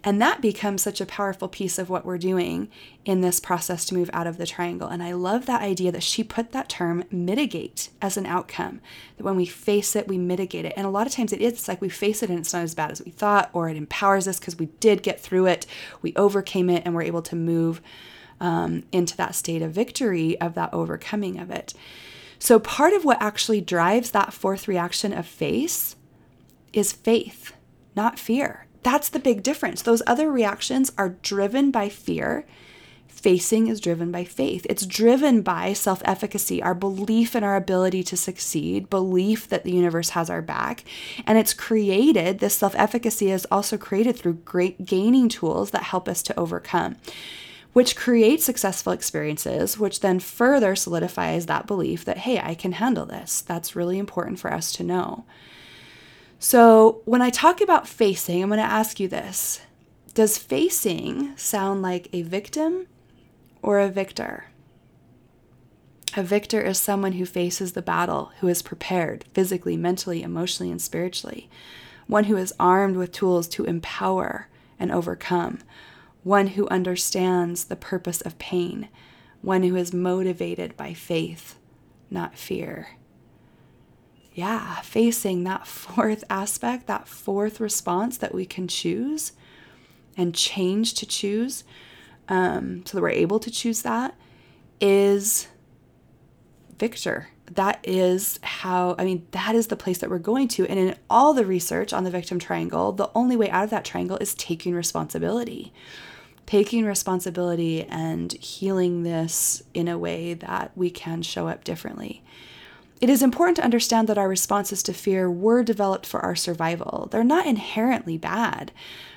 And 0.04 0.22
that 0.22 0.40
becomes 0.40 0.84
such 0.84 1.02
a 1.02 1.06
powerful 1.06 1.48
piece 1.48 1.80
of 1.80 1.90
what 1.90 2.06
we're 2.06 2.20
doing 2.20 2.70
in 3.06 3.22
this 3.22 3.40
process 3.40 3.86
to 3.86 3.96
move 3.96 4.10
out 4.14 4.28
of 4.28 4.38
the 4.38 4.46
triangle. 4.46 4.88
And 4.88 5.02
I 5.02 5.14
love 5.14 5.48
that 5.48 5.62
idea 5.62 5.92
that 5.92 6.04
she 6.04 6.24
put 6.24 6.52
that 6.52 6.70
term 6.70 7.06
mitigate 7.10 7.90
as 8.02 8.18
an 8.18 8.28
outcome. 8.28 8.82
That 9.18 9.24
when 9.24 9.36
we 9.36 9.48
face 9.48 9.96
it, 9.96 10.08
we 10.08 10.20
mitigate 10.20 10.66
it. 10.66 10.74
And 10.78 10.86
a 10.86 10.92
lot 10.92 11.08
of 11.08 11.14
times 11.14 11.34
it 11.34 11.42
is 11.42 11.68
like 11.68 11.82
we 11.82 11.90
face 11.90 12.22
it 12.22 12.30
and 12.30 12.38
it's 12.38 12.54
not 12.54 12.64
as 12.64 12.76
bad 12.76 12.92
as 12.92 13.04
we 13.04 13.12
thought, 13.12 13.50
or 13.52 13.68
it 13.68 13.78
empowers 13.78 14.28
us 14.28 14.40
because 14.40 14.60
we 14.60 14.68
did 14.80 15.02
get 15.02 15.20
through 15.20 15.48
it, 15.48 15.66
we 16.04 16.14
overcame 16.16 16.70
it, 16.70 16.84
and 16.86 16.94
we're 16.94 17.02
able 17.02 17.24
to 17.24 17.36
move 17.36 17.82
um, 18.40 18.84
into 18.92 19.18
that 19.18 19.36
state 19.36 19.62
of 19.62 19.72
victory 19.72 20.40
of 20.40 20.54
that 20.54 20.74
overcoming 20.74 21.40
of 21.40 21.50
it. 21.50 21.74
So, 22.40 22.58
part 22.58 22.94
of 22.94 23.04
what 23.04 23.22
actually 23.22 23.62
drives 23.62 24.12
that 24.12 24.34
fourth 24.34 24.68
reaction 24.68 25.14
of 25.14 25.28
face 25.28 25.98
is 26.72 26.94
faith, 26.94 27.54
not 27.96 28.18
fear. 28.18 28.66
That's 28.82 29.10
the 29.10 29.20
big 29.20 29.44
difference. 29.44 29.82
Those 29.82 30.02
other 30.08 30.32
reactions 30.32 30.92
are 30.98 31.18
driven 31.22 31.70
by 31.70 31.90
fear. 31.90 32.46
Facing 33.10 33.68
is 33.68 33.82
driven 33.82 34.14
by 34.14 34.24
faith. 34.24 34.66
It's 34.70 34.86
driven 34.86 35.42
by 35.42 35.74
self 35.74 36.02
efficacy, 36.06 36.64
our 36.64 36.74
belief 36.74 37.36
in 37.36 37.44
our 37.44 37.58
ability 37.58 38.04
to 38.04 38.16
succeed, 38.16 38.90
belief 38.90 39.50
that 39.50 39.66
the 39.66 39.74
universe 39.74 40.12
has 40.12 40.30
our 40.30 40.42
back. 40.42 40.86
And 41.28 41.38
it's 41.38 41.54
created, 41.54 42.40
this 42.40 42.56
self 42.56 42.74
efficacy 42.76 43.30
is 43.30 43.46
also 43.52 43.78
created 43.78 44.16
through 44.16 44.36
great 44.46 44.86
gaining 44.86 45.28
tools 45.28 45.72
that 45.72 45.84
help 45.84 46.08
us 46.08 46.24
to 46.24 46.40
overcome 46.40 46.96
which 47.74 47.96
creates 47.96 48.46
successful 48.46 48.94
experiences, 48.94 49.78
which 49.78 50.00
then 50.00 50.20
further 50.20 50.76
solidifies 50.76 51.46
that 51.46 51.68
belief 51.68 52.04
that, 52.06 52.20
hey, 52.20 52.40
I 52.40 52.56
can 52.56 52.74
handle 52.74 53.06
this. 53.06 53.42
That's 53.42 53.76
really 53.76 54.00
important 54.00 54.40
for 54.40 54.52
us 54.52 54.72
to 54.74 54.84
know. 54.84 55.26
So, 56.40 57.02
when 57.06 57.22
I 57.22 57.30
talk 57.30 57.62
about 57.62 57.88
facing, 57.88 58.42
I'm 58.42 58.50
going 58.50 58.60
to 58.60 58.64
ask 58.64 59.00
you 59.00 59.08
this 59.08 59.62
Does 60.14 60.38
facing 60.38 61.36
sound 61.38 61.82
like 61.82 62.08
a 62.14 62.22
victim 62.22 62.88
or 63.62 63.80
a 63.80 63.90
victor? 63.90 64.46
A 66.18 66.24
victor 66.24 66.60
is 66.62 66.80
someone 66.80 67.14
who 67.14 67.26
faces 67.26 67.74
the 67.74 67.84
battle, 67.84 68.32
who 68.40 68.48
is 68.48 68.64
prepared 68.64 69.26
physically, 69.34 69.78
mentally, 69.78 70.24
emotionally, 70.24 70.72
and 70.72 70.82
spiritually. 70.82 71.50
One 72.08 72.24
who 72.24 72.38
is 72.38 72.54
armed 72.60 72.96
with 72.96 73.12
tools 73.12 73.48
to 73.50 73.66
empower 73.66 74.48
and 74.80 74.92
overcome 74.92 75.60
one 76.24 76.48
who 76.48 76.68
understands 76.70 77.66
the 77.66 77.76
purpose 77.76 78.22
of 78.22 78.38
pain, 78.40 78.90
one 79.42 79.64
who 79.64 79.76
is 79.76 79.94
motivated 79.94 80.76
by 80.76 80.94
faith, 80.94 81.58
not 82.10 82.38
fear. 82.38 82.90
Yeah, 84.34 84.76
facing 84.82 85.44
that 85.44 85.68
fourth 85.68 86.24
aspect, 86.30 86.88
that 86.88 87.08
fourth 87.08 87.60
response 87.60 88.18
that 88.18 88.34
we 88.34 88.46
can 88.46 88.68
choose 88.68 89.34
and 90.18 90.36
change 90.36 90.94
to 90.96 91.06
choose, 91.06 91.64
um, 92.28 92.86
so 92.86 92.98
that 92.98 93.02
we're 93.02 93.10
able 93.10 93.40
to 93.40 93.50
choose 93.50 93.82
that, 93.84 94.16
is 94.82 95.48
victor. 96.78 97.30
That 97.52 97.80
is 97.84 98.40
how, 98.44 98.96
I 98.98 99.06
mean, 99.06 99.26
that 99.32 99.56
is 99.56 99.68
the 99.68 99.76
place 99.76 99.98
that 100.00 100.10
we're 100.10 100.20
going 100.20 100.48
to. 100.50 100.68
And 100.68 100.80
in 100.80 100.96
all 101.10 101.34
the 101.34 101.46
research 101.46 101.94
on 101.94 102.04
the 102.04 102.12
victim 102.12 102.40
triangle, 102.40 102.92
the 102.92 103.10
only 103.16 103.36
way 103.36 103.50
out 103.50 103.64
of 103.64 103.70
that 103.72 103.86
triangle 103.86 104.18
is 104.18 104.36
taking 104.36 104.74
responsibility 104.74 105.74
taking 106.50 106.84
responsibility 106.84 107.84
and 107.84 108.34
healing 108.34 109.04
this 109.04 109.62
in 109.76 109.88
a 109.88 110.00
way 110.00 110.34
that 110.34 110.72
we 110.76 110.90
can 110.90 111.22
show 111.22 111.48
up 111.48 111.64
differently. 111.64 112.24
It 113.00 113.08
is 113.08 113.22
important 113.22 113.58
to 113.58 113.64
understand 113.64 114.10
that 114.10 114.18
our 114.18 114.28
responses 114.28 114.82
to 114.84 114.94
fear 114.94 115.30
were 115.30 115.62
developed 115.62 116.08
for 116.08 116.22
our 116.22 116.36
survival. 116.36 117.08
They're 117.12 117.24
not 117.24 117.46
inherently 117.46 118.18
bad, 118.18 118.72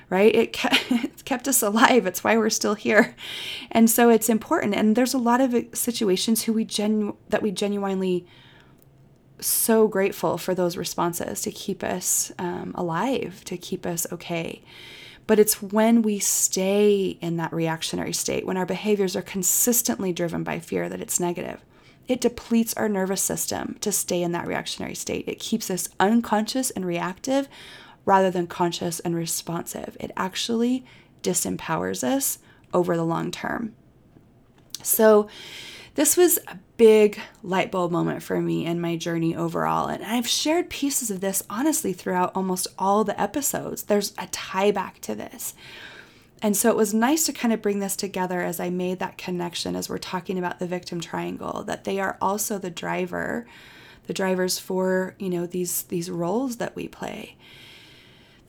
right? 0.09 0.33
It 0.33 0.53
kept, 1.25 1.47
us 1.47 1.61
alive. 1.61 2.05
It's 2.05 2.23
why 2.23 2.37
we're 2.37 2.49
still 2.49 2.75
here. 2.75 3.15
And 3.71 3.89
so 3.89 4.09
it's 4.09 4.29
important. 4.29 4.75
And 4.75 4.95
there's 4.95 5.13
a 5.13 5.17
lot 5.17 5.41
of 5.41 5.55
situations 5.73 6.43
who 6.43 6.53
we 6.53 6.65
genu- 6.65 7.15
that 7.29 7.41
we 7.41 7.51
genuinely 7.51 8.25
so 9.39 9.87
grateful 9.87 10.37
for 10.37 10.55
those 10.55 10.77
responses 10.77 11.41
to 11.41 11.51
keep 11.51 11.83
us 11.83 12.31
um, 12.39 12.73
alive, 12.75 13.43
to 13.45 13.57
keep 13.57 13.85
us 13.85 14.07
okay. 14.11 14.63
But 15.25 15.39
it's 15.39 15.61
when 15.61 16.01
we 16.01 16.19
stay 16.19 17.17
in 17.21 17.37
that 17.37 17.53
reactionary 17.53 18.13
state, 18.13 18.45
when 18.45 18.57
our 18.57 18.65
behaviors 18.65 19.15
are 19.15 19.21
consistently 19.21 20.11
driven 20.11 20.43
by 20.43 20.59
fear, 20.59 20.89
that 20.89 21.01
it's 21.01 21.19
negative. 21.19 21.61
It 22.07 22.19
depletes 22.19 22.73
our 22.73 22.89
nervous 22.89 23.21
system 23.21 23.77
to 23.79 23.91
stay 23.91 24.21
in 24.21 24.33
that 24.33 24.47
reactionary 24.47 24.95
state. 24.95 25.25
It 25.27 25.39
keeps 25.39 25.69
us 25.71 25.87
unconscious 25.99 26.69
and 26.71 26.85
reactive 26.85 27.47
rather 28.05 28.29
than 28.29 28.47
conscious 28.47 28.99
and 29.01 29.15
responsive. 29.15 29.95
It 29.99 30.11
actually 30.17 30.85
disempowers 31.21 32.03
us 32.03 32.39
over 32.73 32.95
the 32.95 33.05
long 33.05 33.31
term. 33.31 33.73
So, 34.81 35.27
this 35.95 36.17
was 36.17 36.39
a 36.47 36.57
big 36.77 37.19
light 37.43 37.71
bulb 37.71 37.91
moment 37.91 38.23
for 38.23 38.41
me 38.41 38.65
in 38.65 38.81
my 38.81 38.95
journey 38.95 39.35
overall. 39.35 39.87
And 39.87 40.03
I've 40.03 40.27
shared 40.27 40.71
pieces 40.71 41.11
of 41.11 41.21
this 41.21 41.43
honestly 41.49 41.93
throughout 41.93 42.31
almost 42.35 42.67
all 42.79 43.03
the 43.03 43.19
episodes. 43.21 43.83
There's 43.83 44.11
a 44.17 44.25
tie 44.27 44.71
back 44.71 44.99
to 45.01 45.13
this. 45.13 45.53
And 46.41 46.57
so 46.57 46.69
it 46.69 46.75
was 46.75 46.93
nice 46.93 47.25
to 47.27 47.33
kind 47.33 47.53
of 47.53 47.61
bring 47.61 47.79
this 47.79 47.95
together 47.95 48.41
as 48.41 48.59
I 48.59 48.69
made 48.69 48.99
that 48.99 49.17
connection 49.17 49.75
as 49.75 49.87
we're 49.87 49.97
talking 49.97 50.37
about 50.37 50.59
the 50.59 50.67
victim 50.67 50.99
triangle, 50.99 51.63
that 51.63 51.85
they 51.85 51.99
are 51.99 52.17
also 52.19 52.57
the 52.57 52.71
driver, 52.71 53.45
the 54.07 54.13
drivers 54.13 54.59
for, 54.59 55.15
you 55.19 55.29
know, 55.29 55.45
these 55.45 55.83
these 55.83 56.09
roles 56.09 56.57
that 56.57 56.75
we 56.75 56.87
play. 56.87 57.37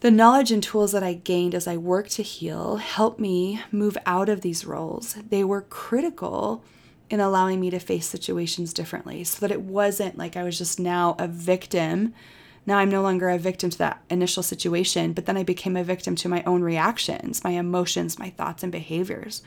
The 0.04 0.10
knowledge 0.10 0.52
and 0.52 0.62
tools 0.62 0.92
that 0.92 1.02
I 1.02 1.14
gained 1.14 1.54
as 1.54 1.66
I 1.66 1.78
worked 1.78 2.10
to 2.16 2.22
heal 2.22 2.76
helped 2.76 3.18
me 3.18 3.62
move 3.72 3.96
out 4.04 4.28
of 4.28 4.42
these 4.42 4.66
roles. 4.66 5.14
They 5.30 5.42
were 5.42 5.62
critical 5.62 6.62
in 7.08 7.20
allowing 7.20 7.58
me 7.58 7.70
to 7.70 7.78
face 7.78 8.04
situations 8.04 8.74
differently 8.74 9.24
so 9.24 9.40
that 9.40 9.50
it 9.50 9.62
wasn't 9.62 10.18
like 10.18 10.36
I 10.36 10.42
was 10.42 10.58
just 10.58 10.78
now 10.78 11.16
a 11.18 11.26
victim. 11.26 12.12
Now 12.66 12.76
I'm 12.76 12.90
no 12.90 13.00
longer 13.00 13.30
a 13.30 13.38
victim 13.38 13.70
to 13.70 13.78
that 13.78 14.02
initial 14.10 14.42
situation, 14.42 15.14
but 15.14 15.24
then 15.24 15.38
I 15.38 15.42
became 15.42 15.74
a 15.74 15.82
victim 15.82 16.16
to 16.16 16.28
my 16.28 16.42
own 16.44 16.60
reactions, 16.60 17.42
my 17.42 17.52
emotions, 17.52 18.18
my 18.18 18.28
thoughts, 18.28 18.62
and 18.62 18.70
behaviors. 18.70 19.42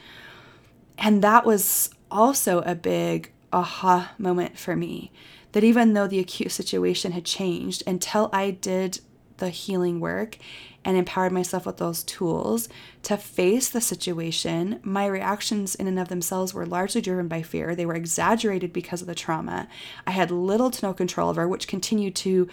And 0.98 1.22
that 1.22 1.46
was 1.46 1.91
also 2.10 2.62
a 2.62 2.74
big 2.74 3.32
aha 3.54 4.12
moment 4.17 4.58
for 4.58 4.76
me 4.76 5.12
that 5.52 5.63
even 5.63 5.93
though 5.93 6.08
the 6.08 6.20
acute 6.20 6.52
situation 6.52 7.12
had 7.12 7.26
changed, 7.26 7.84
until 7.86 8.32
I 8.34 8.52
did 8.52 9.02
the 9.38 9.50
healing 9.50 10.00
work 10.00 10.38
and 10.84 10.95
empowered 10.95 11.32
myself 11.32 11.65
with 11.65 11.78
those 11.78 12.04
tools 12.04 12.69
to 13.04 13.17
face 13.17 13.69
the 13.69 13.82
situation, 13.82 14.80
my 14.84 15.06
reactions 15.06 15.76
in 15.76 15.88
and 15.88 16.00
of 16.00 16.08
themselves 16.08 16.54
were 16.54 16.65
largely 16.65 17.02
driven 17.02 17.28
by 17.28 17.41
fear. 17.41 17.76
They 17.76 17.86
were 17.86 17.95
exaggerated 17.95 18.71
because 18.71 19.02
of 19.02 19.08
the 19.08 19.15
trauma. 19.15 19.67
I 20.06 20.12
had 20.12 20.32
little 20.32 20.71
to 20.71 20.86
no 20.86 20.93
control 20.93 21.30
over, 21.30 21.47
which 21.47 21.67
continued 21.67 22.15
to 22.17 22.47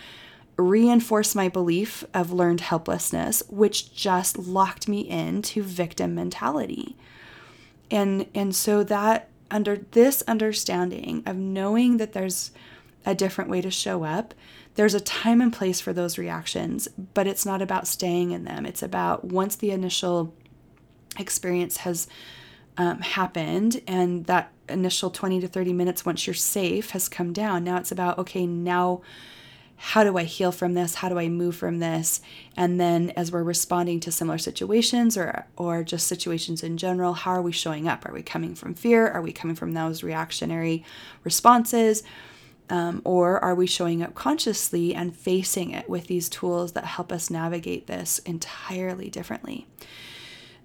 reinforce 0.56 1.34
my 1.34 1.48
belief 1.48 2.04
of 2.14 2.32
learned 2.32 2.60
helplessness, 2.60 3.42
which 3.48 3.94
just 3.94 4.38
locked 4.38 4.88
me 4.88 5.00
into 5.08 5.62
victim 5.62 6.14
mentality. 6.14 6.96
And 7.90 8.26
and 8.34 8.54
so 8.54 8.82
that 8.84 9.28
under 9.50 9.76
this 9.92 10.22
understanding 10.26 11.22
of 11.26 11.36
knowing 11.36 11.98
that 11.98 12.12
there's 12.12 12.50
a 13.06 13.14
different 13.14 13.50
way 13.50 13.60
to 13.60 13.70
show 13.70 14.04
up. 14.04 14.34
There's 14.74 14.94
a 14.94 15.00
time 15.00 15.40
and 15.40 15.52
place 15.52 15.80
for 15.80 15.92
those 15.92 16.18
reactions, 16.18 16.88
but 17.14 17.26
it's 17.26 17.46
not 17.46 17.62
about 17.62 17.86
staying 17.86 18.32
in 18.32 18.44
them. 18.44 18.66
It's 18.66 18.82
about 18.82 19.24
once 19.24 19.56
the 19.56 19.70
initial 19.70 20.34
experience 21.18 21.78
has 21.78 22.08
um, 22.76 23.00
happened 23.00 23.80
and 23.86 24.26
that 24.26 24.52
initial 24.68 25.10
20 25.10 25.40
to 25.40 25.48
30 25.48 25.72
minutes, 25.72 26.04
once 26.04 26.26
you're 26.26 26.34
safe, 26.34 26.90
has 26.90 27.08
come 27.08 27.32
down. 27.32 27.62
Now 27.62 27.76
it's 27.76 27.92
about, 27.92 28.18
okay, 28.18 28.46
now 28.46 29.02
how 29.76 30.04
do 30.04 30.16
I 30.16 30.24
heal 30.24 30.52
from 30.52 30.74
this? 30.74 30.96
How 30.96 31.08
do 31.08 31.18
I 31.18 31.28
move 31.28 31.56
from 31.56 31.78
this? 31.78 32.20
And 32.56 32.80
then 32.80 33.10
as 33.10 33.30
we're 33.30 33.42
responding 33.42 34.00
to 34.00 34.12
similar 34.12 34.38
situations 34.38 35.16
or 35.16 35.46
or 35.56 35.82
just 35.82 36.06
situations 36.06 36.62
in 36.62 36.76
general, 36.76 37.12
how 37.12 37.32
are 37.32 37.42
we 37.42 37.52
showing 37.52 37.88
up? 37.88 38.06
Are 38.06 38.12
we 38.12 38.22
coming 38.22 38.54
from 38.54 38.74
fear? 38.74 39.06
Are 39.06 39.20
we 39.20 39.32
coming 39.32 39.56
from 39.56 39.72
those 39.72 40.02
reactionary 40.02 40.84
responses? 41.22 42.02
Um, 42.70 43.02
or 43.04 43.38
are 43.44 43.54
we 43.54 43.66
showing 43.66 44.02
up 44.02 44.14
consciously 44.14 44.94
and 44.94 45.14
facing 45.14 45.70
it 45.70 45.88
with 45.88 46.06
these 46.06 46.30
tools 46.30 46.72
that 46.72 46.84
help 46.84 47.12
us 47.12 47.28
navigate 47.28 47.86
this 47.86 48.20
entirely 48.20 49.10
differently? 49.10 49.66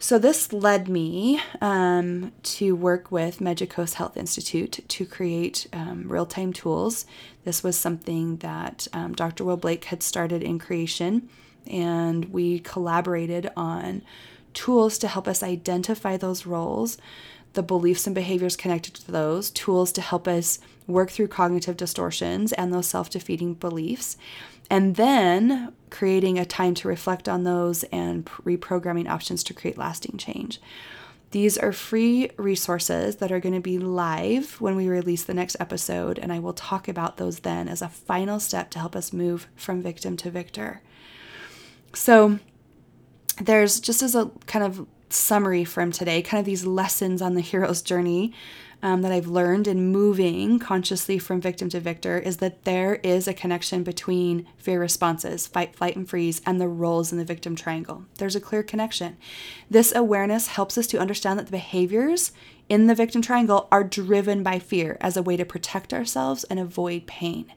So, 0.01 0.17
this 0.17 0.53
led 0.53 0.87
me 0.87 1.41
um, 1.59 2.31
to 2.43 2.73
work 2.73 3.11
with 3.11 3.39
Medjugorje 3.39 3.95
Health 3.95 4.15
Institute 4.15 4.79
to 4.87 5.05
create 5.05 5.67
um, 5.73 6.07
real 6.07 6.25
time 6.25 6.53
tools. 6.53 7.05
This 7.43 7.63
was 7.63 7.77
something 7.77 8.37
that 8.37 8.87
um, 8.93 9.13
Dr. 9.13 9.43
Will 9.43 9.57
Blake 9.57 9.85
had 9.85 10.01
started 10.01 10.41
in 10.41 10.57
creation, 10.57 11.27
and 11.67 12.31
we 12.31 12.59
collaborated 12.59 13.51
on 13.57 14.01
tools 14.53 14.97
to 14.99 15.07
help 15.09 15.27
us 15.27 15.43
identify 15.43 16.15
those 16.15 16.45
roles, 16.45 16.97
the 17.53 17.63
beliefs 17.63 18.05
and 18.05 18.15
behaviors 18.15 18.55
connected 18.55 18.93
to 18.95 19.11
those, 19.11 19.49
tools 19.51 19.91
to 19.93 20.01
help 20.01 20.27
us 20.27 20.59
work 20.87 21.11
through 21.11 21.27
cognitive 21.27 21.77
distortions 21.77 22.53
and 22.53 22.73
those 22.73 22.87
self 22.87 23.09
defeating 23.09 23.53
beliefs, 23.53 24.17
and 24.69 24.95
then 24.95 25.73
creating 25.89 26.37
a 26.37 26.45
time 26.45 26.73
to 26.75 26.87
reflect 26.87 27.27
on 27.27 27.43
those 27.43 27.83
and 27.85 28.25
reprogramming 28.25 29.09
options 29.09 29.43
to 29.43 29.53
create 29.53 29.77
lasting 29.77 30.17
change. 30.17 30.59
These 31.31 31.59
are 31.59 31.71
free 31.71 32.31
resources 32.37 33.17
that 33.17 33.31
are 33.31 33.39
going 33.39 33.53
to 33.53 33.61
be 33.61 33.77
live 33.77 34.59
when 34.59 34.75
we 34.75 34.87
release 34.87 35.23
the 35.23 35.33
next 35.33 35.57
episode, 35.59 36.17
and 36.17 36.33
I 36.33 36.39
will 36.39 36.53
talk 36.53 36.87
about 36.87 37.17
those 37.17 37.41
then 37.41 37.67
as 37.67 37.83
a 37.83 37.89
final 37.89 38.39
step 38.39 38.71
to 38.71 38.79
help 38.79 38.95
us 38.95 39.13
move 39.13 39.47
from 39.55 39.81
victim 39.83 40.17
to 40.17 40.31
victor. 40.31 40.81
So, 41.93 42.39
there's 43.39 43.79
just 43.79 44.01
as 44.01 44.15
a 44.15 44.31
kind 44.47 44.65
of 44.65 44.87
summary 45.13 45.63
from 45.63 45.91
today, 45.91 46.21
kind 46.21 46.39
of 46.39 46.45
these 46.45 46.65
lessons 46.65 47.21
on 47.21 47.35
the 47.35 47.41
hero's 47.41 47.81
journey 47.81 48.33
um, 48.81 49.01
that 49.01 49.11
I've 49.11 49.27
learned 49.27 49.67
in 49.67 49.91
moving 49.91 50.59
consciously 50.59 51.19
from 51.19 51.41
victim 51.41 51.69
to 51.69 51.79
victor 51.79 52.17
is 52.17 52.37
that 52.37 52.63
there 52.63 52.95
is 53.03 53.27
a 53.27 53.33
connection 53.33 53.83
between 53.83 54.47
fear 54.57 54.79
responses, 54.79 55.47
fight, 55.47 55.75
flight, 55.75 55.95
and 55.95 56.07
freeze, 56.07 56.41
and 56.45 56.61
the 56.61 56.67
roles 56.67 57.11
in 57.11 57.17
the 57.17 57.25
victim 57.25 57.55
triangle. 57.55 58.05
There's 58.17 58.35
a 58.35 58.41
clear 58.41 58.63
connection. 58.63 59.17
This 59.69 59.93
awareness 59.93 60.47
helps 60.47 60.77
us 60.77 60.87
to 60.87 60.99
understand 60.99 61.39
that 61.39 61.47
the 61.47 61.51
behaviors 61.51 62.31
in 62.69 62.87
the 62.87 62.95
victim 62.95 63.21
triangle 63.21 63.67
are 63.71 63.83
driven 63.83 64.43
by 64.43 64.59
fear 64.59 64.97
as 65.01 65.17
a 65.17 65.23
way 65.23 65.35
to 65.35 65.45
protect 65.45 65.93
ourselves 65.93 66.43
and 66.45 66.59
avoid 66.59 67.07
pain. 67.07 67.51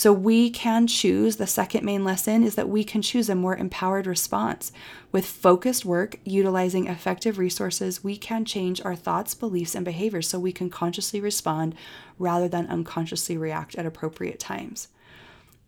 So 0.00 0.14
we 0.14 0.48
can 0.48 0.86
choose, 0.86 1.36
the 1.36 1.46
second 1.46 1.84
main 1.84 2.04
lesson 2.04 2.42
is 2.42 2.54
that 2.54 2.70
we 2.70 2.84
can 2.84 3.02
choose 3.02 3.28
a 3.28 3.34
more 3.34 3.54
empowered 3.54 4.06
response. 4.06 4.72
With 5.12 5.26
focused 5.26 5.84
work, 5.84 6.16
utilizing 6.24 6.86
effective 6.86 7.36
resources, 7.36 8.02
we 8.02 8.16
can 8.16 8.46
change 8.46 8.80
our 8.80 8.96
thoughts, 8.96 9.34
beliefs, 9.34 9.74
and 9.74 9.84
behaviors 9.84 10.26
so 10.26 10.38
we 10.38 10.52
can 10.52 10.70
consciously 10.70 11.20
respond 11.20 11.74
rather 12.18 12.48
than 12.48 12.66
unconsciously 12.68 13.36
react 13.36 13.74
at 13.74 13.84
appropriate 13.84 14.40
times. 14.40 14.88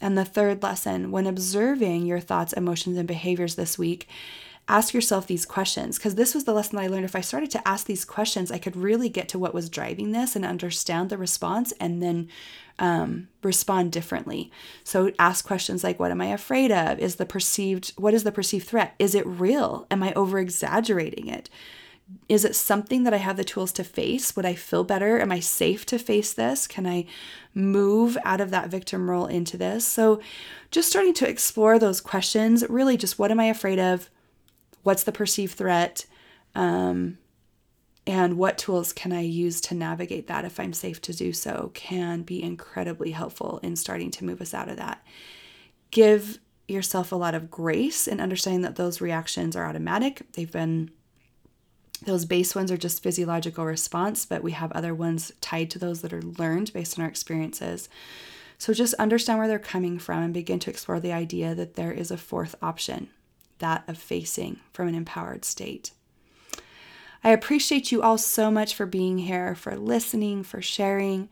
And 0.01 0.17
the 0.17 0.25
third 0.25 0.63
lesson 0.63 1.11
when 1.11 1.27
observing 1.27 2.07
your 2.07 2.21
thoughts, 2.21 2.55
emotions, 2.55 2.97
and 2.97 3.07
behaviors 3.07 3.57
this 3.57 3.77
week, 3.77 4.09
ask 4.67 4.95
yourself 4.95 5.27
these 5.27 5.45
questions 5.45 5.99
because 5.99 6.15
this 6.15 6.35
was 6.35 6.45
the 6.45 6.55
lesson 6.55 6.77
that 6.77 6.85
I 6.85 6.87
learned. 6.87 7.05
If 7.05 7.17
I 7.17 7.21
started 7.21 7.51
to 7.51 7.69
ask 7.69 7.87
these 7.87 8.07
questions, 8.07 8.51
I 8.51 8.57
could 8.57 8.77
really 8.77 9.11
get 9.11 9.29
to 9.29 9.39
what 9.39 9.53
was 9.53 9.69
driving 9.69 10.13
this 10.13 10.35
and 10.35 10.45
understand 10.47 11.11
the 11.11 11.19
response 11.19 11.73
and 11.73 12.03
then 12.03 12.31
um, 12.79 13.29
respond 13.43 13.93
differently. 13.93 14.51
So 14.85 15.13
ask 15.19 15.45
questions 15.45 15.85
like, 15.85 15.99
What 15.99 16.11
am 16.11 16.21
I 16.21 16.27
afraid 16.27 16.71
of? 16.71 16.99
Is 16.99 17.17
the 17.17 17.27
perceived, 17.27 17.93
what 17.97 18.15
is 18.15 18.25
the 18.25 18.33
perceived 18.33 18.67
threat? 18.67 18.95
Is 18.99 19.15
it 19.15 19.27
real? 19.27 19.87
Am 19.91 20.03
I 20.03 20.13
over 20.15 20.39
exaggerating 20.39 21.29
it? 21.29 21.49
Is 22.29 22.45
it 22.45 22.55
something 22.55 23.05
that 23.05 23.15
I 23.15 23.19
have 23.19 23.37
the 23.37 23.45
tools 23.45 23.73
to 23.73 23.85
face? 23.85 24.37
Would 24.37 24.45
I 24.45 24.55
feel 24.55 24.85
better? 24.85 25.21
Am 25.21 25.33
I 25.33 25.41
safe 25.41 25.87
to 25.87 25.99
face 25.99 26.33
this? 26.33 26.67
Can 26.67 26.87
I 26.87 27.07
move 27.55 28.19
out 28.25 28.41
of 28.41 28.51
that 28.51 28.69
victim 28.69 29.09
role 29.09 29.27
into 29.27 29.57
this? 29.57 29.87
So, 29.87 30.21
just 30.71 30.89
starting 30.91 31.15
to 31.15 31.29
explore 31.29 31.79
those 31.79 32.01
questions 32.01 32.65
really 32.69 32.97
just 32.97 33.19
what 33.19 33.31
am 33.31 33.41
I 33.41 33.47
afraid 33.47 33.79
of? 33.79 34.11
What's 34.83 35.05
the 35.05 35.13
perceived 35.13 35.55
threat? 35.55 36.07
Um, 36.55 37.19
and 38.07 38.37
what 38.37 38.59
tools 38.59 38.93
can 38.93 39.13
I 39.13 39.21
use 39.21 39.61
to 39.63 39.75
navigate 39.75 40.27
that 40.27 40.45
if 40.45 40.59
I'm 40.59 40.73
safe 40.73 41.01
to 41.03 41.15
do 41.15 41.33
so 41.33 41.71
can 41.75 42.23
be 42.23 42.43
incredibly 42.43 43.13
helpful 43.13 43.61
in 43.63 43.77
starting 43.77 44.11
to 44.13 44.25
move 44.25 44.41
us 44.41 44.55
out 44.55 44.69
of 44.69 44.77
that. 44.77 45.05
Give 45.91 46.39
yourself 46.67 47.13
a 47.13 47.17
lot 47.17 47.35
of 47.35 47.51
grace 47.51 48.09
in 48.09 48.21
understanding 48.21 48.63
that 48.63 48.77
those 48.77 49.01
reactions 49.01 49.55
are 49.55 49.67
automatic. 49.67 50.23
They've 50.33 50.51
been 50.51 50.91
those 52.05 52.25
base 52.25 52.57
ones 52.57 52.73
are 52.73 52.77
just 52.77 53.01
physiological 53.01 53.65
response, 53.65 54.27
but 54.27 54.43
we 54.43 54.53
have 54.53 54.73
other 54.73 54.93
ones 54.93 55.31
tied 55.41 55.71
to 55.71 55.79
those 55.79 56.03
that 56.03 56.13
are 56.13 56.23
learned 56.23 56.73
based 56.73 56.99
on 56.99 57.05
our 57.05 57.09
experiences. 57.09 57.89
So 58.59 58.75
just 58.75 58.95
understand 58.95 59.39
where 59.39 59.47
they're 59.47 59.61
coming 59.61 60.01
from 60.01 60.21
and 60.21 60.35
begin 60.35 60.59
to 60.61 60.71
explore 60.71 60.99
the 60.99 61.13
idea 61.13 61.55
that 61.55 61.75
there 61.75 61.93
is 61.93 62.11
a 62.11 62.17
fourth 62.17 62.57
option, 62.61 63.11
that 63.59 63.85
of 63.87 63.99
facing 63.99 64.59
from 64.73 64.89
an 64.89 64.97
empowered 64.97 65.45
state. 65.45 65.93
I 67.25 67.31
appreciate 67.31 67.93
you 67.93 68.03
all 68.03 68.19
so 68.19 68.51
much 68.51 68.75
for 68.75 68.85
being 68.85 69.19
here, 69.19 69.55
for 69.55 69.77
listening, 69.77 70.43
for 70.43 70.61
sharing. 70.61 71.29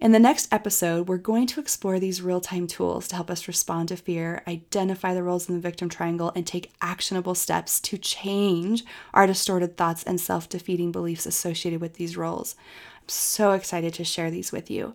In 0.00 0.12
the 0.12 0.18
next 0.18 0.50
episode, 0.50 1.06
we're 1.06 1.18
going 1.18 1.46
to 1.48 1.60
explore 1.60 1.98
these 1.98 2.22
real 2.22 2.40
time 2.40 2.66
tools 2.66 3.08
to 3.08 3.16
help 3.16 3.30
us 3.30 3.46
respond 3.46 3.88
to 3.88 3.96
fear, 3.96 4.42
identify 4.48 5.12
the 5.12 5.22
roles 5.22 5.48
in 5.48 5.54
the 5.54 5.60
victim 5.60 5.90
triangle, 5.90 6.32
and 6.34 6.46
take 6.46 6.70
actionable 6.80 7.34
steps 7.34 7.78
to 7.80 7.98
change 7.98 8.84
our 9.12 9.26
distorted 9.26 9.76
thoughts 9.76 10.02
and 10.02 10.18
self 10.18 10.48
defeating 10.48 10.92
beliefs 10.92 11.26
associated 11.26 11.80
with 11.80 11.94
these 11.94 12.16
roles. 12.16 12.54
I'm 13.02 13.08
so 13.08 13.52
excited 13.52 13.92
to 13.94 14.04
share 14.04 14.30
these 14.30 14.50
with 14.50 14.70
you 14.70 14.94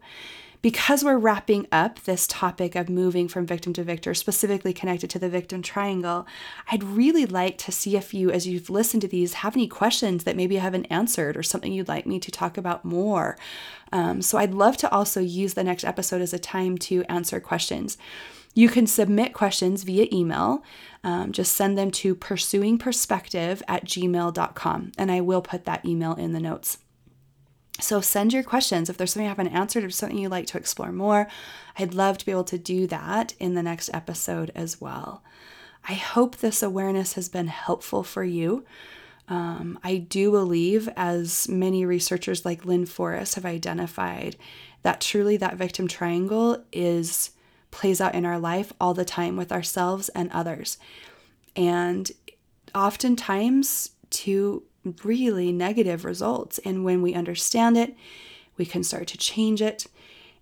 because 0.64 1.04
we're 1.04 1.18
wrapping 1.18 1.68
up 1.74 2.00
this 2.06 2.26
topic 2.26 2.74
of 2.74 2.90
moving 2.90 3.28
from 3.28 3.46
victim 3.46 3.74
to 3.74 3.84
victor, 3.84 4.14
specifically 4.14 4.72
connected 4.72 5.10
to 5.10 5.20
the 5.20 5.28
victim 5.28 5.62
triangle, 5.62 6.26
I'd 6.72 6.84
really 6.84 7.26
like 7.26 7.58
to 7.60 7.72
see 7.72 7.98
if 7.98 8.14
you, 8.14 8.32
as 8.32 8.48
you've 8.48 8.70
listened 8.70 9.02
to 9.02 9.10
these, 9.10 9.34
have 9.34 9.58
any 9.58 9.68
questions 9.68 10.24
that 10.24 10.38
maybe 10.38 10.58
I 10.58 10.62
haven't 10.62 10.86
answered 10.86 11.36
or 11.36 11.44
something 11.44 11.74
you'd 11.74 11.90
like 11.90 12.06
me 12.06 12.18
to 12.18 12.32
talk 12.32 12.58
about 12.58 12.86
more. 12.86 13.38
Um, 13.92 14.22
so 14.22 14.38
I'd 14.38 14.54
love 14.54 14.78
to 14.78 14.90
also 14.90 15.20
use 15.20 15.54
the 15.54 15.66
next 15.66 15.84
episode 15.84 16.22
as 16.22 16.34
a 16.34 16.40
time 16.40 16.78
to 16.78 17.04
answer 17.10 17.42
questions. 17.42 17.98
You 18.54 18.70
can 18.70 18.88
submit 18.88 19.34
questions 19.34 19.84
via 19.84 20.08
email. 20.14 20.64
Um, 21.04 21.34
just 21.34 21.54
send 21.54 21.78
them 21.78 21.92
to 21.92 22.16
pursuingperspective 22.16 23.62
at 23.68 23.84
gmail.com, 23.84 24.92
and 24.98 25.12
I 25.12 25.20
will 25.20 25.42
put 25.42 25.66
that 25.66 25.86
email 25.86 26.14
in 26.14 26.32
the 26.32 26.40
notes. 26.40 26.78
So 27.80 28.02
send 28.02 28.34
your 28.34 28.44
questions. 28.44 28.90
If 28.90 28.98
there's 28.98 29.14
something 29.14 29.26
I 29.26 29.30
haven't 29.30 29.48
answered 29.48 29.84
or 29.84 29.90
something 29.90 30.18
you'd 30.18 30.30
like 30.30 30.48
to 30.48 30.58
explore 30.58 30.92
more, 30.92 31.28
I'd 31.78 31.94
love 31.94 32.18
to 32.20 32.26
be 32.26 32.32
able 32.32 32.44
to 32.46 32.58
do 32.58 32.88
that 32.88 33.34
in 33.40 33.56
the 33.56 33.64
next 33.64 33.90
episode 33.94 34.52
as 34.54 34.80
well. 34.80 35.24
I 35.88 35.94
hope 35.94 36.38
this 36.38 36.64
awareness 36.64 37.14
has 37.14 37.30
been 37.30 37.48
helpful 37.48 38.04
for 38.04 38.24
you. 38.24 38.64
Um, 39.28 39.80
I 39.84 39.98
do 39.98 40.32
believe, 40.32 40.90
as 40.96 41.48
many 41.50 41.86
researchers 41.86 42.46
like 42.46 42.66
Lynne 42.66 42.86
Forrest 42.86 43.36
have 43.36 43.46
identified, 43.46 44.36
that 44.84 45.02
truly 45.02 45.38
that 45.38 45.56
victim 45.56 45.88
triangle 45.88 46.64
is 46.72 47.32
plays 47.72 48.00
out 48.00 48.14
in 48.14 48.26
our 48.26 48.38
life 48.38 48.72
all 48.80 48.94
the 48.94 49.06
time 49.06 49.36
with 49.36 49.52
ourselves 49.52 50.10
and 50.10 50.32
others. 50.32 50.78
And 51.56 52.12
oftentimes 52.76 53.92
to 54.12 54.64
really 55.04 55.52
negative 55.52 56.06
results. 56.06 56.60
And 56.60 56.84
when 56.84 57.02
we 57.02 57.14
understand 57.14 57.78
it, 57.78 57.96
we 58.58 58.66
can 58.66 58.84
start 58.84 59.08
to 59.08 59.18
change 59.18 59.62
it 59.62 59.88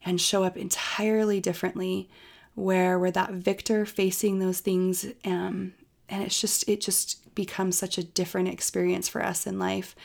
and 0.04 0.20
show 0.20 0.44
up 0.44 0.58
entirely 0.58 1.40
differently 1.40 2.10
where 2.56 3.00
we're 3.00 3.12
that 3.12 3.32
victor 3.32 3.86
facing 3.86 4.40
those 4.40 4.60
things. 4.60 5.06
Um, 5.26 5.74
and 6.10 6.24
it's 6.24 6.42
just 6.42 6.68
it 6.68 6.82
just 6.82 7.34
becomes 7.34 7.78
such 7.78 7.98
a 7.98 8.04
different 8.04 8.50
experience 8.50 9.08
for 9.08 9.24
us 9.24 9.48
in 9.48 9.58
life 9.58 9.96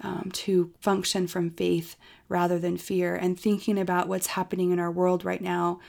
um, 0.00 0.30
to 0.32 0.72
function 0.80 1.26
from 1.26 1.50
faith 1.50 1.96
rather 2.28 2.58
than 2.58 2.76
fear. 2.76 3.16
And 3.16 3.38
thinking 3.38 3.78
about 3.78 4.06
what's 4.06 4.28
happening 4.28 4.70
in 4.70 4.78
our 4.78 4.92
world 4.92 5.24
right 5.24 5.40
now 5.40 5.80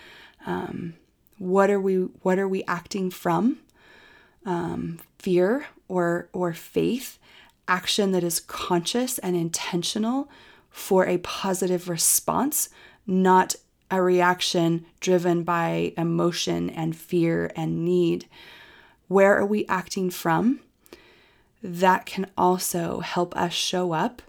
um, 0.45 0.95
what 1.37 1.69
are 1.69 1.79
we 1.79 1.95
what 1.95 2.39
are 2.39 2.47
we 2.47 2.63
acting 2.67 3.09
from? 3.09 3.59
Um, 4.45 4.99
fear 5.17 5.67
or 5.87 6.29
or 6.33 6.53
faith 6.53 7.18
action 7.69 8.11
that 8.11 8.23
is 8.23 8.39
conscious 8.39 9.19
and 9.19 9.35
intentional 9.35 10.29
for 10.69 11.05
a 11.05 11.19
positive 11.19 11.87
response, 11.87 12.69
not 13.07 13.55
a 13.91 14.01
reaction 14.01 14.85
driven 14.99 15.43
by 15.43 15.93
emotion 15.97 16.69
and 16.69 16.95
fear 16.95 17.51
and 17.55 17.85
need. 17.85 18.27
Where 19.07 19.37
are 19.37 19.45
we 19.45 19.65
acting 19.67 20.09
from? 20.09 20.59
That 21.63 22.05
can 22.05 22.29
also 22.37 22.99
help 22.99 23.35
us 23.35 23.53
show 23.53 23.93
up 23.93 24.21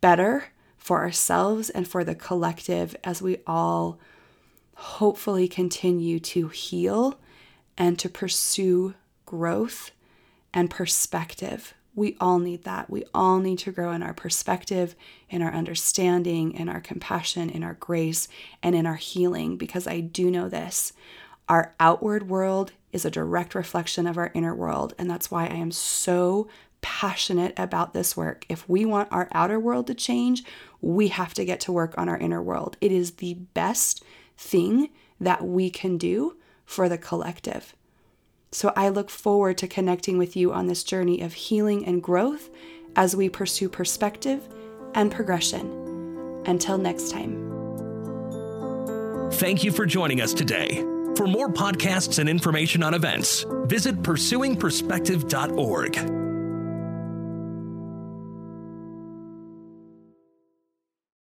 better 0.00 0.44
for 0.76 0.98
ourselves 0.98 1.70
and 1.70 1.86
for 1.86 2.04
the 2.04 2.14
collective 2.14 2.96
as 3.04 3.20
we 3.20 3.38
all 3.46 3.98
hopefully 4.74 5.46
continue 5.46 6.18
to 6.18 6.48
heal 6.48 7.18
and 7.76 7.98
to 7.98 8.08
pursue 8.08 8.94
growth 9.26 9.90
and 10.54 10.70
perspective. 10.70 11.74
We 11.94 12.16
all 12.20 12.38
need 12.38 12.64
that. 12.64 12.88
We 12.88 13.04
all 13.12 13.38
need 13.38 13.58
to 13.60 13.72
grow 13.72 13.92
in 13.92 14.02
our 14.02 14.14
perspective, 14.14 14.94
in 15.28 15.42
our 15.42 15.52
understanding, 15.52 16.52
in 16.52 16.68
our 16.68 16.80
compassion, 16.80 17.50
in 17.50 17.62
our 17.62 17.74
grace, 17.74 18.28
and 18.62 18.74
in 18.74 18.86
our 18.86 18.96
healing 18.96 19.56
because 19.56 19.86
I 19.86 20.00
do 20.00 20.30
know 20.30 20.48
this. 20.48 20.92
Our 21.48 21.74
outward 21.80 22.28
world 22.28 22.72
is 22.92 23.04
a 23.04 23.10
direct 23.10 23.54
reflection 23.54 24.06
of 24.06 24.16
our 24.16 24.30
inner 24.34 24.54
world. 24.54 24.94
And 24.98 25.10
that's 25.10 25.30
why 25.30 25.46
I 25.46 25.54
am 25.54 25.72
so 25.72 26.48
passionate 26.80 27.52
about 27.56 27.92
this 27.92 28.16
work. 28.16 28.46
If 28.48 28.68
we 28.68 28.84
want 28.84 29.12
our 29.12 29.28
outer 29.32 29.58
world 29.58 29.86
to 29.88 29.94
change, 29.94 30.44
we 30.80 31.08
have 31.08 31.34
to 31.34 31.44
get 31.44 31.60
to 31.60 31.72
work 31.72 31.94
on 31.98 32.08
our 32.08 32.16
inner 32.16 32.42
world. 32.42 32.76
It 32.80 32.92
is 32.92 33.12
the 33.12 33.34
best 33.34 34.02
thing 34.36 34.90
that 35.20 35.44
we 35.44 35.70
can 35.70 35.98
do 35.98 36.36
for 36.64 36.88
the 36.88 36.98
collective. 36.98 37.74
So 38.52 38.72
I 38.76 38.88
look 38.88 39.10
forward 39.10 39.58
to 39.58 39.68
connecting 39.68 40.18
with 40.18 40.36
you 40.36 40.52
on 40.52 40.66
this 40.66 40.82
journey 40.82 41.20
of 41.20 41.34
healing 41.34 41.86
and 41.86 42.02
growth 42.02 42.50
as 42.96 43.14
we 43.14 43.28
pursue 43.28 43.68
perspective 43.68 44.42
and 44.94 45.12
progression. 45.12 46.42
Until 46.46 46.78
next 46.78 47.10
time. 47.10 47.48
Thank 49.34 49.62
you 49.62 49.70
for 49.70 49.86
joining 49.86 50.20
us 50.20 50.34
today. 50.34 50.84
For 51.16 51.26
more 51.26 51.48
podcasts 51.48 52.18
and 52.18 52.28
information 52.28 52.82
on 52.82 52.94
events, 52.94 53.46
visit 53.66 54.02
pursuingperspective.org. 54.02 56.19